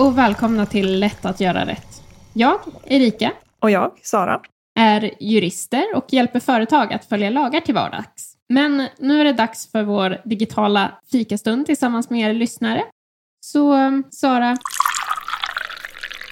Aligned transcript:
och 0.00 0.18
välkomna 0.18 0.66
till 0.66 1.00
Lätt 1.00 1.24
att 1.24 1.40
göra 1.40 1.66
rätt. 1.66 2.02
Jag, 2.32 2.60
Erika, 2.84 3.32
Och 3.58 3.70
jag, 3.70 3.92
Sara. 4.02 4.40
är 4.78 5.10
jurister 5.20 5.84
och 5.96 6.12
hjälper 6.12 6.40
företag 6.40 6.92
att 6.92 7.04
följa 7.04 7.30
lagar 7.30 7.60
till 7.60 7.74
vardags. 7.74 8.36
Men 8.48 8.88
nu 8.98 9.20
är 9.20 9.24
det 9.24 9.32
dags 9.32 9.72
för 9.72 9.82
vår 9.82 10.20
digitala 10.24 10.92
fikastund 11.12 11.66
tillsammans 11.66 12.10
med 12.10 12.30
er 12.30 12.34
lyssnare. 12.34 12.84
Så 13.40 13.76
Sara, 14.10 14.56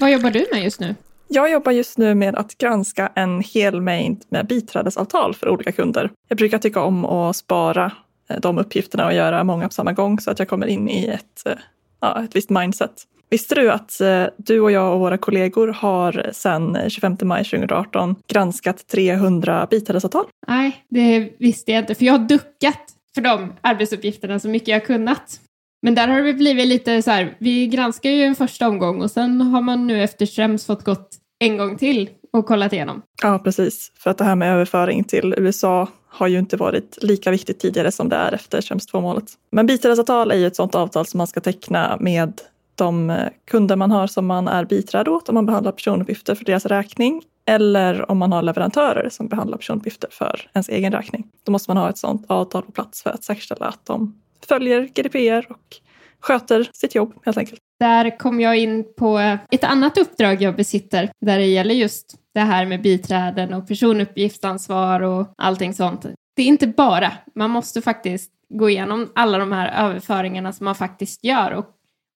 vad 0.00 0.12
jobbar 0.12 0.30
du 0.30 0.46
med 0.53 0.64
just 0.64 0.80
nu? 0.80 0.95
Jag 1.29 1.50
jobbar 1.50 1.73
just 1.73 1.98
nu 1.98 2.14
med 2.14 2.37
att 2.37 2.59
granska 2.59 3.12
en 3.14 3.41
hel 3.41 3.80
mängd 3.80 4.25
med 4.29 4.46
biträdesavtal 4.46 5.35
för 5.35 5.48
olika 5.48 5.73
kunder. 5.73 6.11
Jag 6.29 6.39
brukar 6.39 6.59
tycka 6.59 6.82
om 6.82 7.05
att 7.05 7.37
spara 7.37 7.93
eh, 8.29 8.41
de 8.41 8.59
uppgifterna 8.59 9.07
och 9.07 9.15
göra 9.15 9.45
många 9.45 9.69
på 9.69 9.74
samma 9.74 9.93
gång 9.93 10.21
så 10.21 10.30
att 10.30 10.38
jag 10.38 10.48
kommer 10.48 10.66
in 10.66 10.88
i 10.88 11.07
ett, 11.07 11.46
eh, 11.46 11.52
ja, 12.01 12.24
ett 12.24 12.37
visst 12.37 12.51
mindset. 12.51 13.05
Visste 13.30 13.55
du 13.55 13.70
att 13.70 14.00
eh, 14.00 14.24
du 14.37 14.60
och 14.60 14.73
jag 14.73 14.95
och 14.95 15.00
våra 15.00 15.18
kollegor 15.18 15.68
har 15.68 16.30
sedan 16.32 16.78
25 16.88 17.16
maj 17.23 17.45
2018 17.45 18.16
granskat 18.28 18.87
300 18.87 19.66
biträdesavtal? 19.70 20.24
Nej, 20.46 20.84
det 20.88 21.32
visste 21.38 21.73
jag 21.73 21.82
inte, 21.82 21.95
för 21.95 22.04
jag 22.04 22.12
har 22.12 22.28
duckat 22.28 22.80
för 23.14 23.20
de 23.20 23.52
arbetsuppgifterna 23.60 24.38
så 24.38 24.48
mycket 24.48 24.68
jag 24.68 24.87
kunnat. 24.87 25.41
Men 25.82 25.95
där 25.95 26.09
har 26.09 26.23
det 26.23 26.34
blivit 26.34 26.66
lite 26.66 27.02
så 27.02 27.10
här, 27.10 27.37
vi 27.38 27.66
granskar 27.66 28.10
ju 28.10 28.23
en 28.23 28.34
första 28.34 28.68
omgång 28.68 29.02
och 29.02 29.10
sen 29.10 29.40
har 29.40 29.60
man 29.60 29.87
nu 29.87 30.02
efter 30.02 30.26
Schrems 30.26 30.66
fått 30.66 30.84
gått 30.84 31.09
en 31.38 31.56
gång 31.56 31.76
till 31.76 32.10
och 32.32 32.46
kollat 32.46 32.73
igenom. 32.73 33.02
Ja, 33.23 33.38
precis. 33.38 33.92
För 33.98 34.10
att 34.10 34.18
det 34.18 34.24
här 34.24 34.37
med 34.37 34.52
överföring 34.52 35.04
till 35.04 35.34
USA 35.37 35.88
har 36.09 36.26
ju 36.26 36.38
inte 36.38 36.56
varit 36.56 36.98
lika 37.02 37.30
viktigt 37.30 37.60
tidigare 37.60 37.92
som 37.92 38.09
det 38.09 38.16
är 38.16 38.32
efter 38.32 38.62
Schrems 38.62 38.92
2-målet. 38.92 39.24
Men 39.51 39.66
biträdesavtal 39.66 40.30
är 40.30 40.37
ju 40.37 40.46
ett 40.46 40.57
sådant 40.57 40.74
avtal 40.74 41.07
som 41.07 41.18
man 41.18 41.26
ska 41.26 41.40
teckna 41.40 41.96
med 42.01 42.40
de 42.79 43.10
eh, 43.10 43.29
kunder 43.51 43.76
man 43.76 43.90
har 43.90 44.07
som 44.07 44.26
man 44.26 44.48
är 44.48 44.65
biträde 44.65 45.10
åt 45.10 45.29
om 45.29 45.34
man 45.34 45.46
behandlar 45.46 45.73
personuppgifter 45.73 46.34
för 46.34 46.45
deras 46.45 46.66
räkning 46.66 47.23
eller 47.46 48.10
om 48.10 48.18
man 48.18 48.32
har 48.32 48.43
leverantörer 48.43 49.09
som 49.09 49.29
behandlar 49.29 49.59
personuppgifter 49.59 50.09
för 50.12 50.51
ens 50.54 50.68
egen 50.68 50.93
räkning. 50.93 51.26
Då 51.45 51.52
måste 51.52 51.70
man 51.70 51.76
ha 51.76 51.90
ett 51.90 51.98
sådant 51.98 52.24
avtal 52.26 52.62
på 52.62 52.73
plats 52.73 53.02
för 53.02 53.10
att 53.10 53.24
säkerställa 53.24 53.66
att 53.66 53.87
de 53.87 54.20
följer 54.48 54.88
GDPR 54.95 55.52
och 55.52 55.76
sköter 56.20 56.70
sitt 56.73 56.95
jobb 56.95 57.15
helt 57.24 57.38
enkelt. 57.38 57.60
Där 57.80 58.18
kom 58.18 58.40
jag 58.40 58.59
in 58.59 58.85
på 58.96 59.38
ett 59.51 59.65
annat 59.65 59.98
uppdrag 59.98 60.42
jag 60.42 60.57
besitter 60.57 61.10
där 61.20 61.38
det 61.38 61.46
gäller 61.46 61.74
just 61.74 62.15
det 62.35 62.40
här 62.40 62.66
med 62.66 62.82
biträden 62.82 63.54
och 63.54 63.68
personuppgiftsansvar 63.68 65.00
och 65.00 65.34
allting 65.38 65.75
sånt. 65.75 66.06
Det 66.37 66.42
är 66.42 66.47
inte 66.47 66.66
bara, 66.66 67.12
man 67.34 67.50
måste 67.50 67.82
faktiskt 67.82 68.32
gå 68.48 68.70
igenom 68.70 69.12
alla 69.15 69.38
de 69.38 69.53
här 69.53 69.87
överföringarna 69.87 70.53
som 70.53 70.65
man 70.65 70.75
faktiskt 70.75 71.25
gör 71.25 71.50
och, 71.50 71.66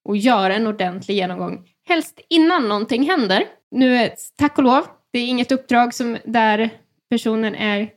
och 0.05 0.17
göra 0.17 0.55
en 0.55 0.67
ordentlig 0.67 1.15
genomgång. 1.15 1.65
Helst 1.87 2.19
innan 2.29 2.69
någonting 2.69 3.09
händer. 3.09 3.43
Nu 3.71 3.95
är 3.95 4.11
tack 4.37 4.57
och 4.57 4.63
lov, 4.63 4.83
det 5.13 5.19
är 5.19 5.27
inget 5.27 5.51
uppdrag 5.51 5.93
som 5.93 6.17
där 6.25 6.69
personen 7.09 7.55
är 7.55 7.89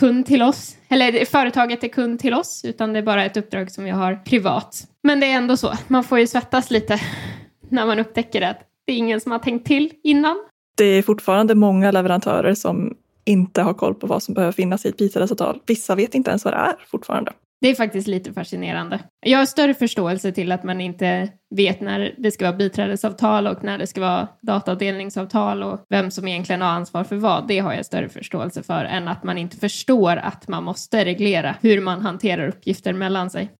kund 0.00 0.26
till 0.26 0.42
oss, 0.42 0.76
eller 0.88 1.24
företaget 1.24 1.84
är 1.84 1.88
kund 1.88 2.20
till 2.20 2.34
oss, 2.34 2.64
utan 2.64 2.92
det 2.92 2.98
är 2.98 3.02
bara 3.02 3.24
ett 3.24 3.36
uppdrag 3.36 3.70
som 3.70 3.84
vi 3.84 3.90
har 3.90 4.14
privat. 4.16 4.84
Men 5.02 5.20
det 5.20 5.26
är 5.26 5.36
ändå 5.36 5.56
så, 5.56 5.72
man 5.88 6.04
får 6.04 6.18
ju 6.18 6.26
svettas 6.26 6.70
lite 6.70 7.00
när 7.68 7.86
man 7.86 7.98
upptäcker 7.98 8.42
att 8.42 8.58
det 8.86 8.92
är 8.92 8.96
ingen 8.96 9.20
som 9.20 9.32
har 9.32 9.38
tänkt 9.38 9.66
till 9.66 9.92
innan. 10.02 10.44
Det 10.76 10.84
är 10.84 11.02
fortfarande 11.02 11.54
många 11.54 11.90
leverantörer 11.90 12.54
som 12.54 12.96
inte 13.24 13.62
har 13.62 13.74
koll 13.74 13.94
på 13.94 14.06
vad 14.06 14.22
som 14.22 14.34
behöver 14.34 14.52
finnas 14.52 14.86
i 14.86 14.88
ett 14.88 14.96
biträdesavtal. 14.96 15.60
Vissa 15.66 15.94
vet 15.94 16.14
inte 16.14 16.30
ens 16.30 16.44
vad 16.44 16.54
det 16.54 16.58
är 16.58 16.76
fortfarande. 16.86 17.32
Det 17.60 17.68
är 17.68 17.74
faktiskt 17.74 18.08
lite 18.08 18.32
fascinerande. 18.32 18.98
Jag 19.26 19.38
har 19.38 19.46
större 19.46 19.74
förståelse 19.74 20.32
till 20.32 20.52
att 20.52 20.64
man 20.64 20.80
inte 20.80 21.28
vet 21.54 21.80
när 21.80 22.14
det 22.18 22.30
ska 22.30 22.44
vara 22.44 22.56
biträdesavtal 22.56 23.46
och 23.46 23.64
när 23.64 23.78
det 23.78 23.86
ska 23.86 24.00
vara 24.00 24.28
datadelningsavtal 24.42 25.62
och 25.62 25.84
vem 25.88 26.10
som 26.10 26.28
egentligen 26.28 26.60
har 26.60 26.68
ansvar 26.68 27.04
för 27.04 27.16
vad. 27.16 27.48
Det 27.48 27.58
har 27.58 27.74
jag 27.74 27.86
större 27.86 28.08
förståelse 28.08 28.62
för 28.62 28.84
än 28.84 29.08
att 29.08 29.24
man 29.24 29.38
inte 29.38 29.56
förstår 29.56 30.16
att 30.16 30.48
man 30.48 30.64
måste 30.64 31.04
reglera 31.04 31.56
hur 31.60 31.80
man 31.80 32.00
hanterar 32.00 32.48
uppgifter 32.48 32.92
mellan 32.92 33.30
sig. 33.30 33.50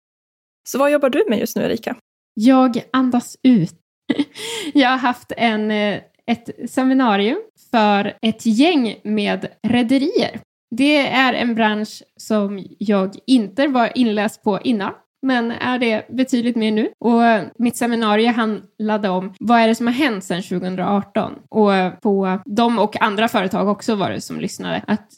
Så 0.69 0.79
vad 0.79 0.93
jobbar 0.93 1.11
du 1.11 1.25
med 1.29 1.39
just 1.39 1.57
nu 1.57 1.63
Erika? 1.63 1.97
Jag 2.35 2.83
andas 2.93 3.37
ut. 3.43 3.75
jag 4.75 4.89
har 4.89 4.99
haft 4.99 5.33
en, 5.37 5.71
eh, 5.71 6.01
ett 6.27 6.71
seminarium 6.71 7.39
för 7.71 8.13
ett 8.23 8.47
gäng 8.47 9.01
med 9.05 9.47
rederier. 9.63 10.41
Det 10.71 11.07
är 11.07 11.33
en 11.33 11.55
bransch 11.55 12.03
som 12.17 12.65
jag 12.79 13.15
inte 13.27 13.67
var 13.67 13.99
inläst 13.99 14.43
på 14.43 14.61
innan, 14.61 14.93
men 15.23 15.51
är 15.51 15.79
det 15.79 16.07
betydligt 16.11 16.57
mer 16.57 16.73
nu. 16.73 16.89
Och 16.99 17.23
mitt 17.59 17.77
seminarium 17.77 18.35
handlade 18.35 19.09
om 19.09 19.35
vad 19.41 19.61
är 19.61 19.69
det 19.69 19.75
som 19.75 19.87
har 19.87 19.95
hänt 19.95 20.25
sedan 20.25 20.43
2018? 20.43 21.33
Och 21.49 22.01
på 22.03 22.39
de 22.45 22.79
och 22.79 23.03
andra 23.03 23.29
företag 23.29 23.69
också 23.69 23.95
var 23.95 24.11
det 24.11 24.21
som 24.21 24.41
lyssnade. 24.41 24.83
Att 24.87 25.09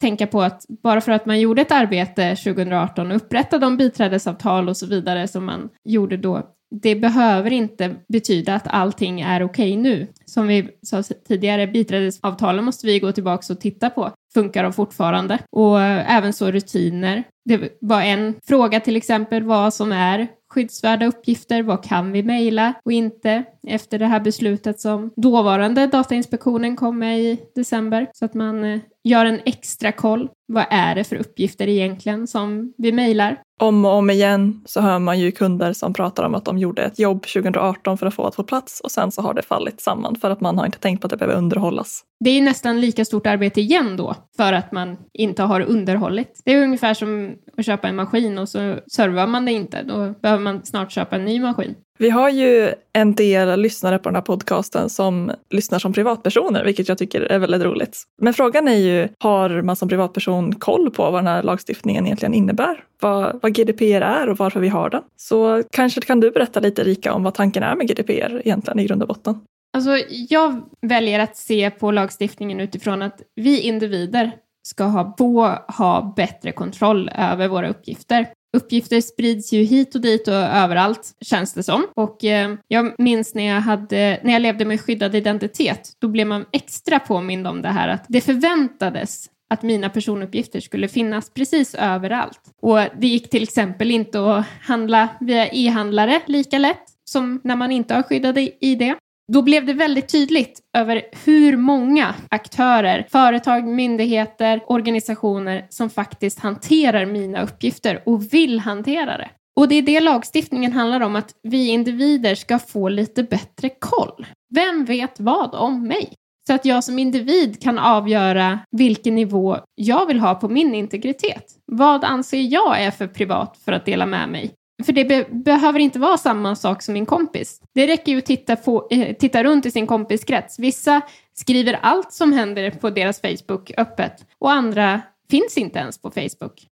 tänka 0.00 0.26
på 0.26 0.42
att 0.42 0.64
bara 0.82 1.00
för 1.00 1.12
att 1.12 1.26
man 1.26 1.40
gjorde 1.40 1.62
ett 1.62 1.72
arbete 1.72 2.36
2018 2.36 3.10
och 3.10 3.16
upprättade 3.16 3.66
de 3.66 3.76
biträdesavtal 3.76 4.68
och 4.68 4.76
så 4.76 4.86
vidare 4.86 5.28
som 5.28 5.44
man 5.44 5.68
gjorde 5.84 6.16
då, 6.16 6.42
det 6.82 6.96
behöver 6.96 7.52
inte 7.52 7.94
betyda 8.08 8.54
att 8.54 8.66
allting 8.66 9.20
är 9.20 9.42
okej 9.42 9.72
okay 9.72 9.82
nu. 9.82 10.06
Som 10.26 10.46
vi 10.46 10.68
sa 10.82 11.02
tidigare, 11.02 11.66
biträdesavtalen 11.66 12.64
måste 12.64 12.86
vi 12.86 13.00
gå 13.00 13.12
tillbaka 13.12 13.52
och 13.52 13.60
titta 13.60 13.90
på. 13.90 14.10
Funkar 14.34 14.62
de 14.62 14.72
fortfarande? 14.72 15.38
Och 15.50 15.80
eh, 15.80 16.16
även 16.16 16.32
så 16.32 16.50
rutiner. 16.50 17.24
Det 17.44 17.78
var 17.80 18.02
en 18.02 18.34
fråga 18.46 18.80
till 18.80 18.96
exempel 18.96 19.42
vad 19.42 19.74
som 19.74 19.92
är 19.92 20.28
skyddsvärda 20.54 21.06
uppgifter, 21.06 21.62
vad 21.62 21.84
kan 21.84 22.12
vi 22.12 22.22
mejla 22.22 22.74
och 22.84 22.92
inte 22.92 23.44
efter 23.66 23.98
det 23.98 24.06
här 24.06 24.20
beslutet 24.20 24.80
som 24.80 25.10
dåvarande 25.16 25.86
Datainspektionen 25.86 26.76
kom 26.76 26.98
med 26.98 27.20
i 27.20 27.40
december. 27.54 28.06
Så 28.12 28.24
att 28.24 28.34
man 28.34 28.64
eh, 28.64 28.80
gör 29.04 29.26
en 29.26 29.40
extra 29.44 29.92
koll. 29.92 30.28
Vad 30.46 30.64
är 30.70 30.94
det 30.94 31.04
för 31.04 31.16
uppgifter 31.16 31.68
egentligen 31.68 32.26
som 32.26 32.72
vi 32.78 32.92
mejlar? 32.92 33.38
Om 33.64 33.84
och 33.84 33.92
om 33.92 34.10
igen 34.10 34.62
så 34.64 34.80
hör 34.80 34.98
man 34.98 35.18
ju 35.18 35.32
kunder 35.32 35.72
som 35.72 35.92
pratar 35.92 36.24
om 36.24 36.34
att 36.34 36.44
de 36.44 36.58
gjorde 36.58 36.82
ett 36.82 36.98
jobb 36.98 37.22
2018 37.22 37.98
för 37.98 38.06
att 38.06 38.14
få 38.14 38.26
att 38.26 38.34
få 38.34 38.42
plats 38.42 38.80
och 38.80 38.90
sen 38.90 39.10
så 39.10 39.22
har 39.22 39.34
det 39.34 39.42
fallit 39.42 39.80
samman 39.80 40.16
för 40.16 40.30
att 40.30 40.40
man 40.40 40.58
har 40.58 40.66
inte 40.66 40.78
tänkt 40.78 41.00
på 41.00 41.06
att 41.06 41.10
det 41.10 41.16
behöver 41.16 41.38
underhållas. 41.38 42.04
Det 42.20 42.30
är 42.30 42.42
nästan 42.42 42.80
lika 42.80 43.04
stort 43.04 43.26
arbete 43.26 43.60
igen 43.60 43.96
då 43.96 44.14
för 44.36 44.52
att 44.52 44.72
man 44.72 44.96
inte 45.12 45.42
har 45.42 45.60
underhållit. 45.60 46.42
Det 46.44 46.52
är 46.52 46.62
ungefär 46.62 46.94
som 46.94 47.34
att 47.58 47.66
köpa 47.66 47.88
en 47.88 47.96
maskin 47.96 48.38
och 48.38 48.48
så 48.48 48.76
servar 48.86 49.26
man 49.26 49.44
det 49.44 49.52
inte. 49.52 49.82
Då 49.82 50.14
behöver 50.22 50.42
man 50.42 50.64
snart 50.64 50.92
köpa 50.92 51.16
en 51.16 51.24
ny 51.24 51.40
maskin. 51.40 51.74
Vi 51.98 52.10
har 52.10 52.30
ju 52.30 52.72
en 52.92 53.14
del 53.14 53.60
lyssnare 53.60 53.98
på 53.98 54.08
den 54.08 54.14
här 54.14 54.22
podcasten 54.22 54.90
som 54.90 55.32
lyssnar 55.50 55.78
som 55.78 55.92
privatpersoner, 55.92 56.64
vilket 56.64 56.88
jag 56.88 56.98
tycker 56.98 57.20
är 57.20 57.38
väldigt 57.38 57.62
roligt. 57.62 58.02
Men 58.22 58.34
frågan 58.34 58.68
är 58.68 58.76
ju, 58.76 59.08
har 59.18 59.62
man 59.62 59.76
som 59.76 59.88
privatperson 59.88 60.54
koll 60.54 60.90
på 60.90 61.02
vad 61.02 61.14
den 61.14 61.26
här 61.26 61.42
lagstiftningen 61.42 62.06
egentligen 62.06 62.34
innebär? 62.34 62.84
Vad, 63.00 63.38
vad 63.42 63.53
GDPR 63.54 64.00
är 64.00 64.28
och 64.28 64.38
varför 64.38 64.60
vi 64.60 64.68
har 64.68 64.90
den? 64.90 65.02
Så 65.16 65.62
kanske 65.72 66.00
kan 66.00 66.20
du 66.20 66.30
berätta 66.30 66.60
lite 66.60 66.84
Rika 66.84 67.12
om 67.12 67.22
vad 67.22 67.34
tanken 67.34 67.62
är 67.62 67.76
med 67.76 67.88
GDPR 67.88 68.40
egentligen 68.44 68.78
i 68.78 68.86
grund 68.86 69.02
och 69.02 69.08
botten? 69.08 69.40
Alltså, 69.76 69.90
jag 70.28 70.62
väljer 70.82 71.20
att 71.20 71.36
se 71.36 71.70
på 71.70 71.90
lagstiftningen 71.90 72.60
utifrån 72.60 73.02
att 73.02 73.22
vi 73.34 73.60
individer 73.60 74.32
ska 74.66 74.84
ha, 74.84 75.14
få 75.18 75.46
ha 75.68 76.14
bättre 76.16 76.52
kontroll 76.52 77.10
över 77.14 77.48
våra 77.48 77.68
uppgifter. 77.68 78.26
Uppgifter 78.56 79.00
sprids 79.00 79.52
ju 79.52 79.62
hit 79.62 79.94
och 79.94 80.00
dit 80.00 80.28
och 80.28 80.34
överallt, 80.34 81.16
känns 81.20 81.54
det 81.54 81.62
som. 81.62 81.86
Och 81.94 82.24
eh, 82.24 82.54
jag 82.68 83.00
minns 83.00 83.34
när 83.34 83.54
jag, 83.54 83.60
hade, 83.60 84.20
när 84.22 84.32
jag 84.32 84.42
levde 84.42 84.64
med 84.64 84.80
skyddad 84.80 85.14
identitet, 85.14 85.92
då 85.98 86.08
blev 86.08 86.26
man 86.26 86.44
extra 86.52 86.98
påmind 86.98 87.46
om 87.46 87.62
det 87.62 87.68
här 87.68 87.88
att 87.88 88.04
det 88.08 88.20
förväntades 88.20 89.26
att 89.54 89.62
mina 89.62 89.90
personuppgifter 89.90 90.60
skulle 90.60 90.88
finnas 90.88 91.30
precis 91.30 91.74
överallt. 91.74 92.40
Och 92.62 92.78
det 92.98 93.06
gick 93.06 93.30
till 93.30 93.42
exempel 93.42 93.90
inte 93.90 94.20
att 94.20 94.46
handla 94.62 95.08
via 95.20 95.48
e-handlare 95.48 96.20
lika 96.26 96.58
lätt 96.58 96.84
som 97.10 97.40
när 97.44 97.56
man 97.56 97.72
inte 97.72 97.94
har 97.94 98.02
skyddade 98.02 98.64
ID. 98.64 98.94
Då 99.32 99.42
blev 99.42 99.66
det 99.66 99.72
väldigt 99.72 100.08
tydligt 100.08 100.60
över 100.76 101.02
hur 101.24 101.56
många 101.56 102.14
aktörer, 102.28 103.06
företag, 103.12 103.64
myndigheter, 103.64 104.60
organisationer 104.66 105.66
som 105.70 105.90
faktiskt 105.90 106.38
hanterar 106.40 107.06
mina 107.06 107.42
uppgifter 107.42 108.02
och 108.06 108.34
vill 108.34 108.58
hantera 108.60 109.18
det. 109.18 109.30
Och 109.56 109.68
det 109.68 109.74
är 109.74 109.82
det 109.82 110.00
lagstiftningen 110.00 110.72
handlar 110.72 111.00
om, 111.00 111.16
att 111.16 111.30
vi 111.42 111.68
individer 111.68 112.34
ska 112.34 112.58
få 112.58 112.88
lite 112.88 113.22
bättre 113.22 113.68
koll. 113.68 114.26
Vem 114.54 114.84
vet 114.84 115.20
vad 115.20 115.54
om 115.54 115.88
mig? 115.88 116.12
Så 116.46 116.52
att 116.52 116.64
jag 116.64 116.84
som 116.84 116.98
individ 116.98 117.62
kan 117.62 117.78
avgöra 117.78 118.58
vilken 118.70 119.14
nivå 119.14 119.58
jag 119.74 120.06
vill 120.06 120.20
ha 120.20 120.34
på 120.34 120.48
min 120.48 120.74
integritet. 120.74 121.44
Vad 121.66 122.04
anser 122.04 122.40
jag 122.40 122.80
är 122.80 122.90
för 122.90 123.06
privat 123.06 123.58
för 123.64 123.72
att 123.72 123.86
dela 123.86 124.06
med 124.06 124.28
mig? 124.28 124.54
För 124.84 124.92
det 124.92 125.04
be 125.04 125.26
behöver 125.30 125.78
inte 125.78 125.98
vara 125.98 126.16
samma 126.16 126.56
sak 126.56 126.82
som 126.82 126.94
min 126.94 127.06
kompis. 127.06 127.60
Det 127.74 127.86
räcker 127.86 128.12
ju 128.12 128.18
att 128.18 128.26
titta, 128.26 128.56
på, 128.56 128.88
eh, 128.90 129.16
titta 129.16 129.44
runt 129.44 129.66
i 129.66 129.70
sin 129.70 129.86
kompiskrets. 129.86 130.58
Vissa 130.58 131.00
skriver 131.34 131.78
allt 131.82 132.12
som 132.12 132.32
händer 132.32 132.70
på 132.70 132.90
deras 132.90 133.20
Facebook 133.20 133.72
öppet 133.76 134.26
och 134.38 134.52
andra 134.52 135.00
finns 135.30 135.58
inte 135.58 135.78
ens 135.78 136.02
på 136.02 136.10
Facebook. 136.10 136.66